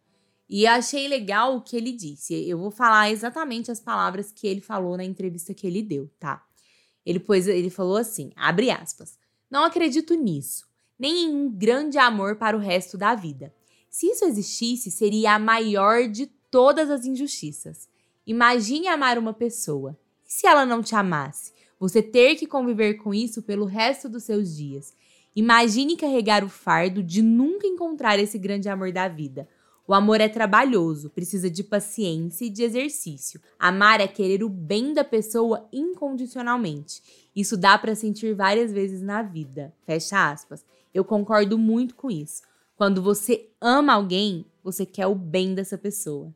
[0.48, 2.34] E achei legal o que ele disse.
[2.34, 6.44] Eu vou falar exatamente as palavras que ele falou na entrevista que ele deu, tá?
[7.04, 9.16] Ele, pôs, ele falou assim: abre aspas.
[9.48, 10.66] Não acredito nisso,
[10.98, 13.54] nem em um grande amor para o resto da vida.
[13.88, 17.88] Se isso existisse, seria a maior de todas as injustiças.
[18.26, 19.96] Imagine amar uma pessoa.
[20.26, 21.55] E se ela não te amasse?
[21.78, 24.94] Você ter que conviver com isso pelo resto dos seus dias.
[25.34, 29.46] Imagine carregar o fardo de nunca encontrar esse grande amor da vida.
[29.88, 33.40] O amor é trabalhoso, precisa de paciência e de exercício.
[33.58, 37.02] Amar é querer o bem da pessoa incondicionalmente.
[37.36, 39.72] Isso dá para sentir várias vezes na vida.
[39.84, 40.64] Fecha aspas.
[40.92, 42.42] Eu concordo muito com isso.
[42.74, 46.34] Quando você ama alguém, você quer o bem dessa pessoa.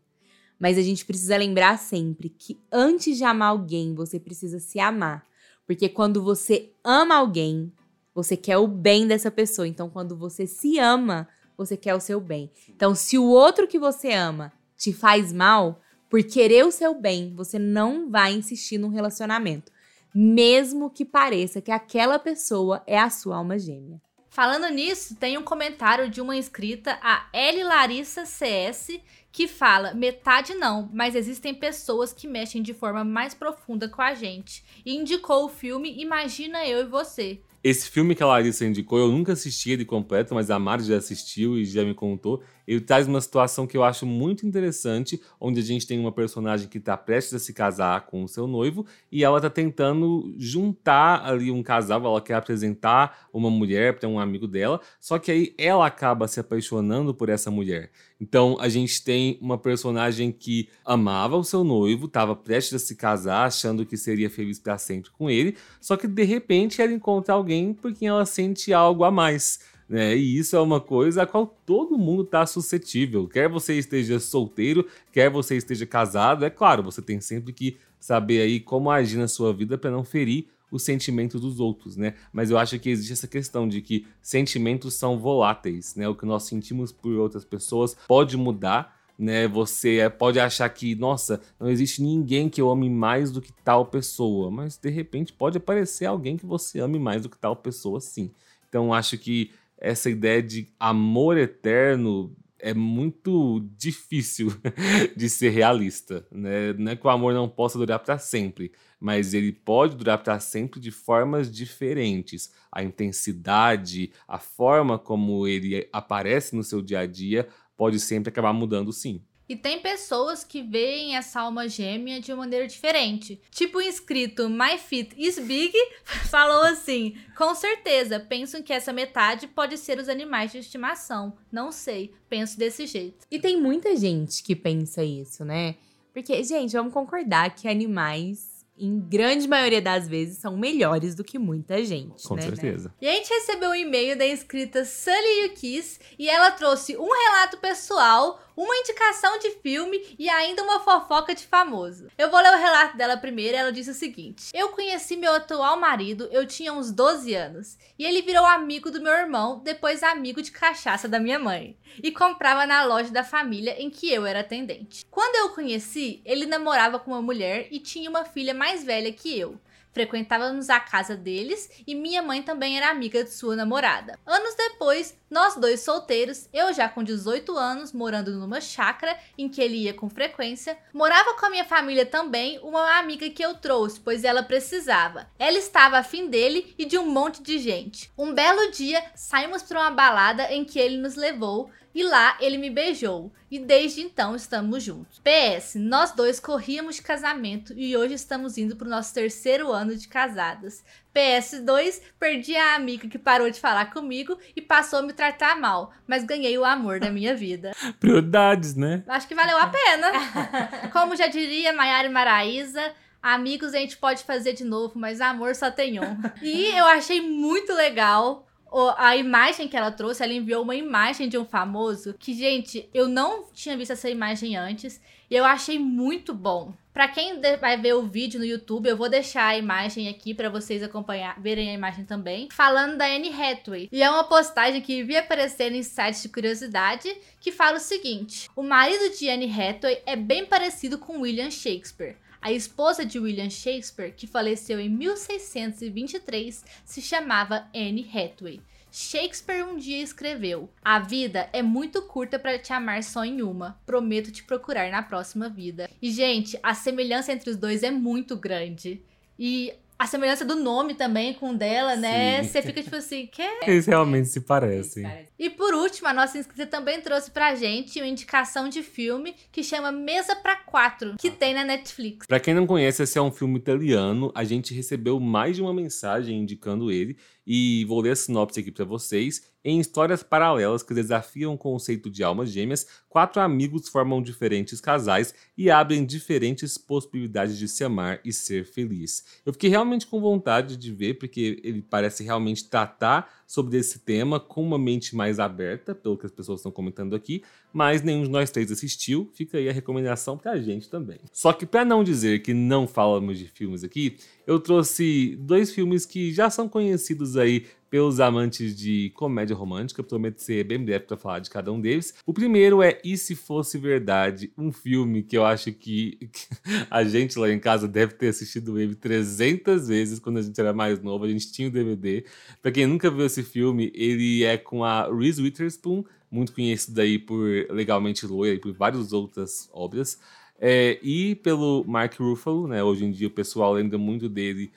[0.59, 5.27] Mas a gente precisa lembrar sempre que antes de amar alguém, você precisa se amar.
[5.71, 7.73] Porque quando você ama alguém,
[8.13, 9.69] você quer o bem dessa pessoa.
[9.69, 12.51] Então, quando você se ama, você quer o seu bem.
[12.71, 17.33] Então, se o outro que você ama te faz mal, por querer o seu bem,
[17.37, 19.71] você não vai insistir num relacionamento.
[20.13, 24.03] Mesmo que pareça que aquela pessoa é a sua alma gêmea.
[24.31, 29.01] Falando nisso, tem um comentário de uma inscrita, a L Larissa CS,
[29.33, 34.15] que fala: metade não, mas existem pessoas que mexem de forma mais profunda com a
[34.15, 34.65] gente.
[34.87, 37.41] E indicou o filme Imagina Eu e Você.
[37.63, 40.97] Esse filme que a Larissa indicou, eu nunca assisti ele completo, mas a Mari já
[40.97, 42.43] assistiu e já me contou.
[42.67, 46.69] Ele traz uma situação que eu acho muito interessante, onde a gente tem uma personagem
[46.69, 51.23] que está prestes a se casar com o seu noivo e ela está tentando juntar
[51.23, 55.55] ali um casal, ela quer apresentar uma mulher para um amigo dela, só que aí
[55.59, 57.91] ela acaba se apaixonando por essa mulher.
[58.21, 62.95] Então a gente tem uma personagem que amava o seu noivo, estava prestes a se
[62.95, 67.35] casar, achando que seria feliz para sempre com ele, só que de repente ela encontra
[67.35, 70.17] alguém por quem ela sente algo a mais Né?
[70.17, 73.27] E isso é uma coisa a qual todo mundo está suscetível.
[73.27, 78.41] Quer você esteja solteiro, quer você esteja casado, é claro, você tem sempre que saber
[78.41, 82.15] aí como agir na sua vida para não ferir os sentimentos dos outros, né?
[82.33, 86.09] Mas eu acho que existe essa questão de que sentimentos são voláteis, né?
[86.09, 89.49] O que nós sentimos por outras pessoas pode mudar, né?
[89.49, 93.53] Você é, pode achar que, nossa, não existe ninguém que eu ame mais do que
[93.65, 97.57] tal pessoa, mas de repente pode aparecer alguém que você ame mais do que tal
[97.57, 98.31] pessoa, sim.
[98.69, 104.49] Então acho que essa ideia de amor eterno é muito difícil
[105.17, 106.73] de ser realista, né?
[106.75, 110.39] Não é que o amor não possa durar para sempre, mas ele pode durar para
[110.41, 112.53] sempre de formas diferentes.
[112.71, 118.53] A intensidade, a forma como ele aparece no seu dia a dia pode sempre acabar
[118.53, 119.23] mudando sim.
[119.51, 123.41] E tem pessoas que veem essa alma gêmea de uma maneira diferente.
[123.51, 125.73] Tipo o inscrito My Fit is Big
[126.31, 131.37] falou assim: Com certeza, penso que essa metade pode ser os animais de estimação.
[131.51, 133.27] Não sei, penso desse jeito.
[133.29, 135.75] E tem muita gente que pensa isso, né?
[136.13, 141.39] Porque, gente, vamos concordar que animais em grande maioria das vezes, são melhores do que
[141.39, 142.27] muita gente.
[142.27, 142.43] Com né?
[142.43, 142.93] certeza.
[142.99, 147.59] E a gente recebeu um e-mail da inscrita Sully Yukis e ela trouxe um relato
[147.59, 152.09] pessoal, uma indicação de filme e ainda uma fofoca de famoso.
[152.19, 153.57] Eu vou ler o relato dela primeiro.
[153.57, 158.05] Ela disse o seguinte: Eu conheci meu atual marido, eu tinha uns 12 anos, e
[158.05, 162.67] ele virou amigo do meu irmão, depois amigo de cachaça da minha mãe, e comprava
[162.67, 165.07] na loja da família em que eu era atendente.
[165.11, 169.11] Quando eu o conheci, ele namorava com uma mulher e tinha uma filha mais velha
[169.11, 169.59] que eu.
[169.93, 174.19] Frequentávamos a casa deles e minha mãe também era amiga de sua namorada.
[174.25, 179.61] Anos depois, nós dois solteiros, eu já com 18 anos, morando numa chácara em que
[179.61, 184.01] ele ia com frequência, morava com a minha família também uma amiga que eu trouxe,
[184.01, 185.29] pois ela precisava.
[185.39, 188.11] Ela estava afim dele e de um monte de gente.
[188.17, 192.59] Um belo dia, saímos para uma balada em que ele nos levou e lá ele
[192.59, 193.33] me beijou.
[193.51, 195.21] E desde então estamos juntos.
[195.21, 200.07] PS, nós dois corríamos de casamento e hoje estamos indo pro nosso terceiro ano de
[200.07, 200.85] casadas.
[201.15, 205.93] PS2, perdi a amiga que parou de falar comigo e passou a me tratar mal,
[206.07, 207.73] mas ganhei o amor da minha vida.
[207.99, 209.03] Prioridades, né?
[209.09, 210.13] Acho que valeu a pena.
[210.93, 215.57] Como já diria Maiara e Maraísa, amigos a gente pode fazer de novo, mas amor
[215.57, 216.21] só tem um.
[216.41, 218.47] E eu achei muito legal
[218.97, 223.09] a imagem que ela trouxe, ela enviou uma imagem de um famoso que, gente, eu
[223.09, 225.01] não tinha visto essa imagem antes
[225.31, 226.73] e eu achei muito bom.
[226.93, 230.51] Para quem vai ver o vídeo no YouTube, eu vou deixar a imagem aqui para
[230.51, 233.89] vocês acompanhar, verem a imagem também, falando da Anne Hathaway.
[233.93, 238.51] E é uma postagem que vi aparecer em sites de curiosidade que fala o seguinte:
[238.57, 242.17] O marido de Anne Hathaway é bem parecido com William Shakespeare.
[242.43, 248.63] A esposa de William Shakespeare, que faleceu em 1623, se chamava Anne Hathaway.
[248.91, 253.79] Shakespeare um dia escreveu: A vida é muito curta para te amar só em uma.
[253.85, 255.89] Prometo te procurar na próxima vida.
[256.01, 259.03] E, gente, a semelhança entre os dois é muito grande.
[259.39, 262.43] E a semelhança do nome também com o dela, né?
[262.43, 265.07] Você fica tipo assim, que Eles realmente se parecem.
[265.39, 269.63] E por último, a nossa inscrita também trouxe pra gente uma indicação de filme que
[269.63, 272.27] chama Mesa para Quatro, que tem na Netflix.
[272.27, 274.33] Pra quem não conhece, esse é um filme italiano.
[274.35, 278.73] A gente recebeu mais de uma mensagem indicando ele e vou ler a sinopse aqui
[278.73, 279.53] para vocês.
[279.63, 285.35] Em histórias paralelas que desafiam o conceito de almas gêmeas, quatro amigos formam diferentes casais
[285.57, 289.23] e abrem diferentes possibilidades de se amar e ser feliz.
[289.45, 294.41] Eu fiquei realmente com vontade de ver, porque ele parece realmente tratar sobre esse tema
[294.41, 297.43] com uma mente mais aberta, pelo que as pessoas estão comentando aqui,
[297.73, 301.19] mas nenhum de nós três assistiu, fica aí a recomendação pra gente também.
[301.33, 306.07] Só que para não dizer que não falamos de filmes aqui, eu trouxe dois filmes
[306.07, 310.03] que já são conhecidos aí pelos amantes de comédia romântica.
[310.03, 312.15] Prometo ser bem breve para falar de cada um deles.
[312.25, 316.31] O primeiro é E Se Fosse Verdade, um filme que eu acho que
[316.89, 320.73] a gente lá em casa deve ter assistido ele 300 vezes quando a gente era
[320.73, 321.25] mais novo.
[321.25, 322.25] A gente tinha o DVD.
[322.63, 327.19] Para quem nunca viu esse filme, ele é com a Reese Witherspoon, muito conhecida aí
[327.19, 330.19] por Legalmente Loira e por várias outras obras.
[330.63, 332.85] É, e pelo Mark Ruffalo, né?
[332.85, 334.71] Hoje em dia o pessoal lembra muito dele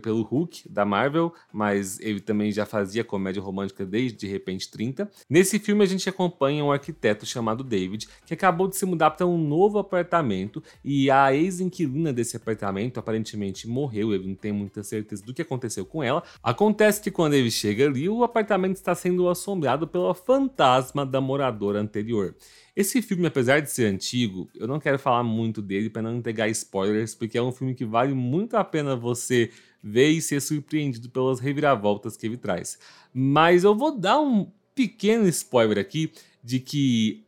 [0.00, 5.10] pelo Hulk da Marvel, mas ele também já fazia comédia romântica desde de repente 30.
[5.28, 9.26] Nesse filme a gente acompanha um arquiteto chamado David que acabou de se mudar para
[9.26, 15.24] um novo apartamento e a ex-inquilina desse apartamento aparentemente morreu, ele não tem muita certeza
[15.24, 16.22] do que aconteceu com ela.
[16.42, 21.80] Acontece que quando ele chega ali, o apartamento está sendo assombrado pela fantasma da moradora
[21.80, 22.34] anterior.
[22.74, 26.48] Esse filme, apesar de ser antigo, eu não quero falar muito dele para não entregar
[26.48, 29.50] spoilers, porque é um filme que vale muito a pena você
[29.82, 32.78] ver e ser surpreendido pelas reviravoltas que ele traz.
[33.12, 36.12] Mas eu vou dar um pequeno spoiler aqui
[36.42, 37.26] de que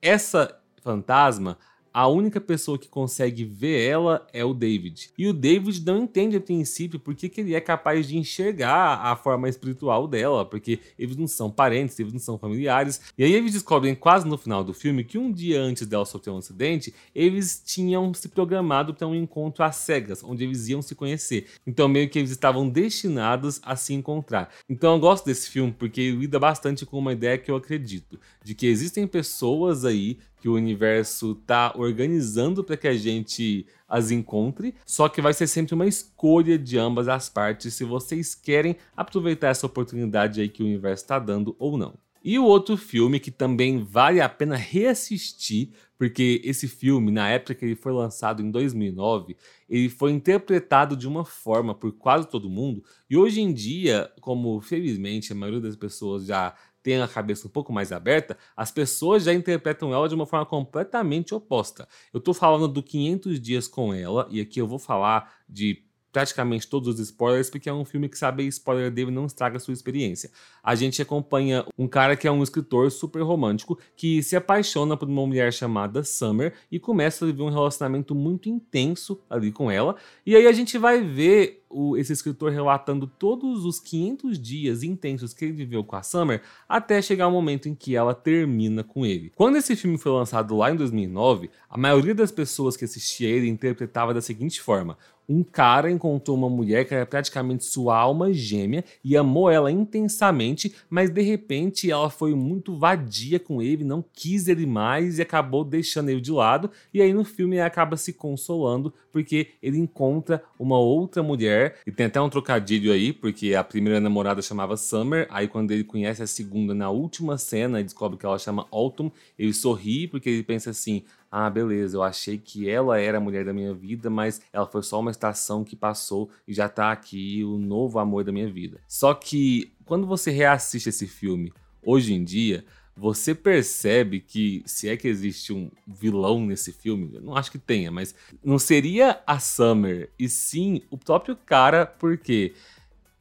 [0.00, 1.58] essa fantasma
[1.98, 5.10] a única pessoa que consegue ver ela é o David.
[5.18, 9.16] E o David não entende a princípio por que, ele é capaz de enxergar a
[9.16, 13.00] forma espiritual dela, porque eles não são parentes, eles não são familiares.
[13.18, 16.30] E aí eles descobrem quase no final do filme que um dia antes dela sofrer
[16.30, 20.94] um acidente, eles tinham se programado para um encontro às cegas, onde eles iam se
[20.94, 21.48] conhecer.
[21.66, 24.54] Então meio que eles estavam destinados a se encontrar.
[24.68, 28.20] Então eu gosto desse filme porque ele lida bastante com uma ideia que eu acredito,
[28.44, 34.10] de que existem pessoas aí que o universo tá organizando para que a gente as
[34.10, 38.76] encontre, só que vai ser sempre uma escolha de ambas as partes se vocês querem
[38.96, 41.94] aproveitar essa oportunidade aí que o universo está dando ou não.
[42.22, 47.54] E o outro filme que também vale a pena reassistir, porque esse filme, na época
[47.54, 49.36] que ele foi lançado em 2009,
[49.68, 54.60] ele foi interpretado de uma forma por quase todo mundo, e hoje em dia, como
[54.60, 56.54] felizmente a maioria das pessoas já
[56.88, 60.46] tem a cabeça um pouco mais aberta, as pessoas já interpretam ela de uma forma
[60.46, 61.86] completamente oposta.
[62.14, 66.66] Eu tô falando do 500 dias com ela, e aqui eu vou falar de praticamente
[66.66, 70.30] todos os spoilers, porque é um filme que saber spoiler dele não estraga sua experiência.
[70.62, 75.08] A gente acompanha um cara que é um escritor super romântico que se apaixona por
[75.08, 79.96] uma mulher chamada Summer e começa a viver um relacionamento muito intenso ali com ela.
[80.24, 85.34] E aí a gente vai ver o, esse escritor relatando todos os 500 dias intensos
[85.34, 89.04] que ele viveu com a Summer até chegar o momento em que ela termina com
[89.04, 89.32] ele.
[89.36, 93.48] Quando esse filme foi lançado lá em 2009, a maioria das pessoas que assistia ele
[93.48, 94.96] interpretava da seguinte forma:
[95.28, 100.74] um cara encontrou uma mulher que era praticamente sua alma gêmea e amou ela intensamente,
[100.88, 105.64] mas de repente ela foi muito vadia com ele, não quis ele mais e acabou
[105.64, 106.70] deixando ele de lado.
[106.94, 111.78] E aí no filme ele acaba se consolando porque ele encontra uma outra mulher.
[111.84, 115.82] E tem até um trocadilho aí, porque a primeira namorada chamava Summer, aí quando ele
[115.82, 120.30] conhece a segunda na última cena e descobre que ela chama Autumn, ele sorri porque
[120.30, 121.02] ele pensa assim:
[121.32, 124.84] ah, beleza, eu achei que ela era a mulher da minha vida, mas ela foi
[124.84, 128.78] só uma estação que passou e já tá aqui o novo amor da minha vida.
[128.86, 131.52] Só que quando você reassiste esse filme
[131.82, 132.64] hoje em dia,
[132.98, 137.58] você percebe que, se é que existe um vilão nesse filme, eu não acho que
[137.58, 142.54] tenha, mas não seria a Summer, e sim o próprio cara, porque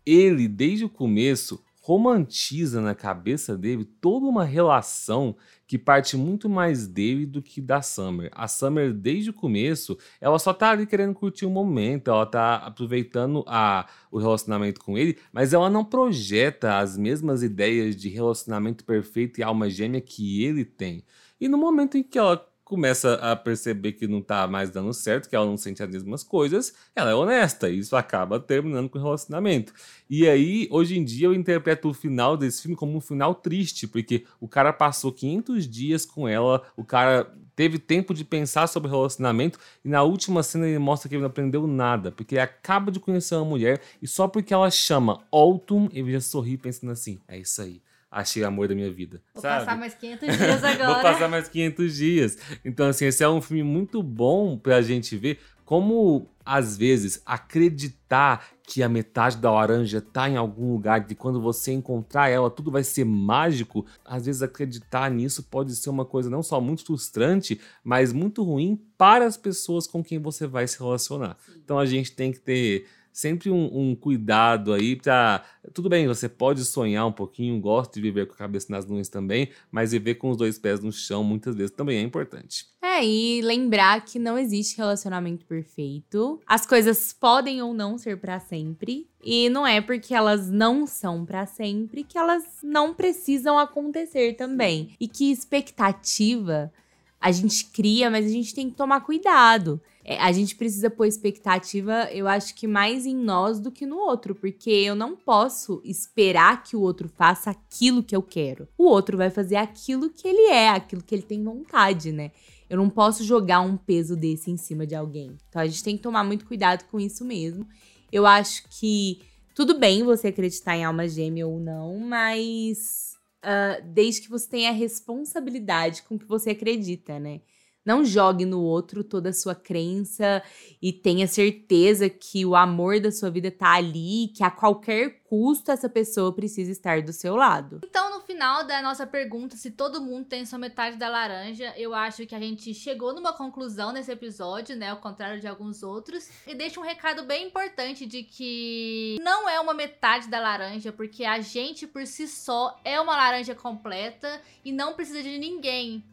[0.03, 6.85] ele, desde o começo, romantiza na cabeça dele toda uma relação que parte muito mais
[6.85, 8.29] dele do que da Summer.
[8.33, 12.25] A Summer, desde o começo, ela só tá ali querendo curtir o um momento, ela
[12.25, 18.09] tá aproveitando a, o relacionamento com ele, mas ela não projeta as mesmas ideias de
[18.09, 21.05] relacionamento perfeito e alma gêmea que ele tem.
[21.39, 25.29] E no momento em que ela começa a perceber que não tá mais dando certo,
[25.29, 28.99] que ela não sente as mesmas coisas, ela é honesta, e isso acaba terminando com
[28.99, 29.71] o relacionamento.
[30.09, 33.87] E aí, hoje em dia, eu interpreto o final desse filme como um final triste,
[33.87, 38.89] porque o cara passou 500 dias com ela, o cara teve tempo de pensar sobre
[38.89, 42.41] o relacionamento, e na última cena ele mostra que ele não aprendeu nada, porque ele
[42.41, 46.91] acaba de conhecer uma mulher, e só porque ela chama Autumn, ele já sorri pensando
[46.91, 47.81] assim, é isso aí
[48.11, 49.21] achei o amor da minha vida.
[49.33, 49.65] Vou sabe?
[49.65, 50.93] passar mais 500 dias agora.
[50.93, 52.37] Vou passar mais 500 dias.
[52.63, 58.47] Então, assim, esse é um filme muito bom pra gente ver como, às vezes, acreditar
[58.63, 62.71] que a metade da laranja tá em algum lugar, de quando você encontrar ela, tudo
[62.71, 63.85] vai ser mágico.
[64.05, 68.81] Às vezes, acreditar nisso pode ser uma coisa não só muito frustrante, mas muito ruim
[68.97, 71.35] para as pessoas com quem você vai se relacionar.
[71.57, 72.87] Então, a gente tem que ter
[73.17, 75.43] sempre um, um, cuidado aí para.
[75.73, 79.09] Tudo bem, você pode sonhar um pouquinho, gosta de viver com a cabeça nas nuvens
[79.09, 82.67] também, mas viver com os dois pés no chão muitas vezes também é importante.
[82.79, 86.39] É, e lembrar que não existe relacionamento perfeito.
[86.45, 89.09] As coisas podem ou não ser para sempre.
[89.23, 94.95] E não é porque elas não são para sempre que elas não precisam acontecer também.
[94.99, 96.71] E que expectativa
[97.19, 99.81] a gente cria, mas a gente tem que tomar cuidado.
[100.09, 103.97] É, a gente precisa pôr expectativa, eu acho que mais em nós do que no
[103.97, 108.69] outro, porque eu não posso esperar que o outro faça aquilo que eu quero.
[108.77, 112.31] O outro vai fazer aquilo que ele é, aquilo que ele tem vontade, né?
[112.69, 115.35] Eu não posso jogar um peso desse em cima de alguém.
[115.49, 117.67] Então a gente tem que tomar muito cuidado com isso mesmo.
[118.09, 119.19] Eu acho que
[119.53, 124.71] tudo bem você acreditar em alma gêmea ou não, mas uh, desde que você tenha
[124.71, 127.41] responsabilidade com o que você acredita, né?
[127.87, 130.43] Não jogue no outro toda a sua crença
[130.81, 135.71] e tenha certeza que o amor da sua vida tá ali, que a qualquer custo
[135.71, 137.79] essa pessoa precisa estar do seu lado.
[137.85, 141.93] Então, no final da nossa pergunta, se todo mundo tem sua metade da laranja, eu
[141.93, 144.89] acho que a gente chegou numa conclusão nesse episódio, né?
[144.89, 146.29] Ao contrário de alguns outros.
[146.45, 151.23] E deixa um recado bem importante de que não é uma metade da laranja, porque
[151.23, 156.03] a gente por si só é uma laranja completa e não precisa de ninguém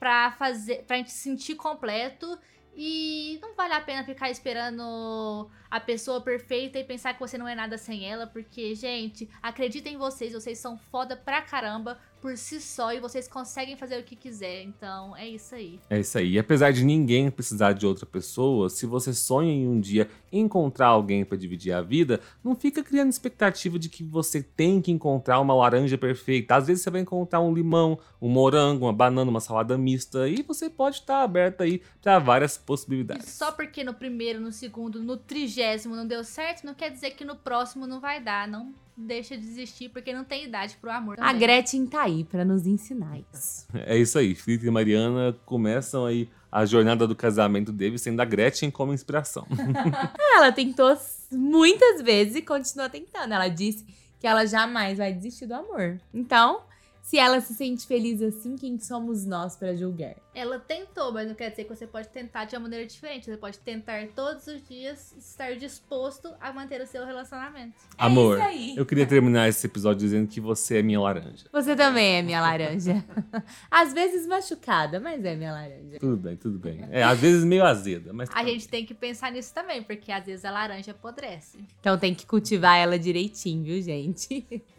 [0.00, 2.38] pra fazer, pra gente se sentir completo
[2.74, 7.46] e não vale a pena ficar esperando a pessoa perfeita e pensar que você não
[7.46, 12.36] é nada sem ela, porque, gente, acreditem em vocês, vocês são foda pra caramba por
[12.36, 14.62] si só e vocês conseguem fazer o que quiser.
[14.62, 15.80] Então, é isso aí.
[15.88, 16.32] É isso aí.
[16.32, 20.88] E apesar de ninguém precisar de outra pessoa, se você sonha em um dia encontrar
[20.88, 25.40] alguém para dividir a vida, não fica criando expectativa de que você tem que encontrar
[25.40, 26.56] uma laranja perfeita.
[26.56, 30.42] Às vezes você vai encontrar um limão, um morango, uma banana, uma salada mista e
[30.42, 33.26] você pode estar aberto aí para várias possibilidades.
[33.26, 37.10] E só porque no primeiro, no segundo, no trigésimo não deu certo, não quer dizer
[37.12, 38.48] que no próximo não vai dar.
[38.48, 41.16] Não deixa de desistir porque não tem idade pro amor.
[41.18, 43.66] A Gretchen tá aí para nos ensinar isso.
[43.74, 44.34] É isso aí.
[44.34, 49.46] Felipe e Mariana começam aí a jornada do casamento deles sendo a Gretchen como inspiração.
[50.36, 50.96] ela tentou
[51.30, 53.32] muitas vezes e continua tentando.
[53.32, 53.86] Ela disse
[54.18, 55.98] que ela jamais vai desistir do amor.
[56.12, 56.62] Então,
[57.02, 60.14] se ela se sente feliz assim, quem somos nós para julgar?
[60.32, 63.26] Ela tentou, mas não quer dizer que você pode tentar de uma maneira diferente.
[63.26, 67.74] Você pode tentar todos os dias estar disposto a manter o seu relacionamento.
[67.98, 68.74] É Amor, isso aí.
[68.76, 71.46] eu queria terminar esse episódio dizendo que você é minha laranja.
[71.52, 73.04] Você também é minha laranja.
[73.68, 75.98] Às vezes machucada, mas é minha laranja.
[75.98, 76.86] Tudo bem, tudo bem.
[76.92, 78.30] É, às vezes meio azeda, mas.
[78.32, 81.58] A gente tem que pensar nisso também, porque às vezes a laranja apodrece.
[81.80, 84.46] Então tem que cultivar ela direitinho, viu, gente?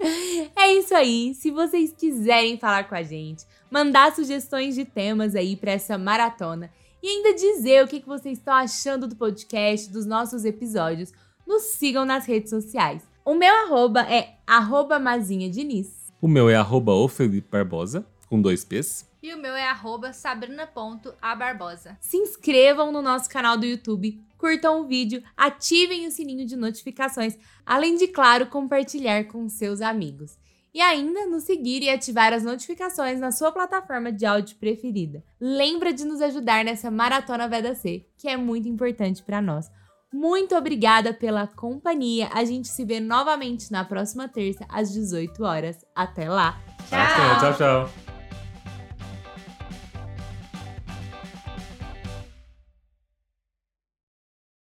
[0.56, 1.34] É isso aí.
[1.36, 2.11] Se vocês quiserem
[2.60, 7.84] falar com a gente, mandar sugestões de temas aí para essa maratona e ainda dizer
[7.84, 11.12] o que que vocês estão achando do podcast, dos nossos episódios,
[11.48, 13.04] nos sigam nas redes sociais.
[13.26, 16.12] O meu arroba é arroba Mazinha Diniz.
[16.22, 19.10] O meu é arroba o Felipe Barbosa, com dois P's.
[19.24, 21.98] E o meu é arroba sabrina.abarbosa.
[22.00, 27.38] Se inscrevam no nosso canal do YouTube, curtam o vídeo, ativem o sininho de notificações,
[27.64, 30.38] além de, claro, compartilhar com seus amigos.
[30.74, 35.24] E ainda nos seguir e ativar as notificações na sua plataforma de áudio preferida.
[35.40, 39.70] Lembra de nos ajudar nessa maratona VDC, que é muito importante para nós.
[40.14, 42.30] Muito obrigada pela companhia.
[42.34, 45.86] A gente se vê novamente na próxima terça às 18 horas.
[45.96, 46.60] Até lá.
[46.90, 47.00] Tchau.
[47.00, 48.11] Até, tchau, tchau.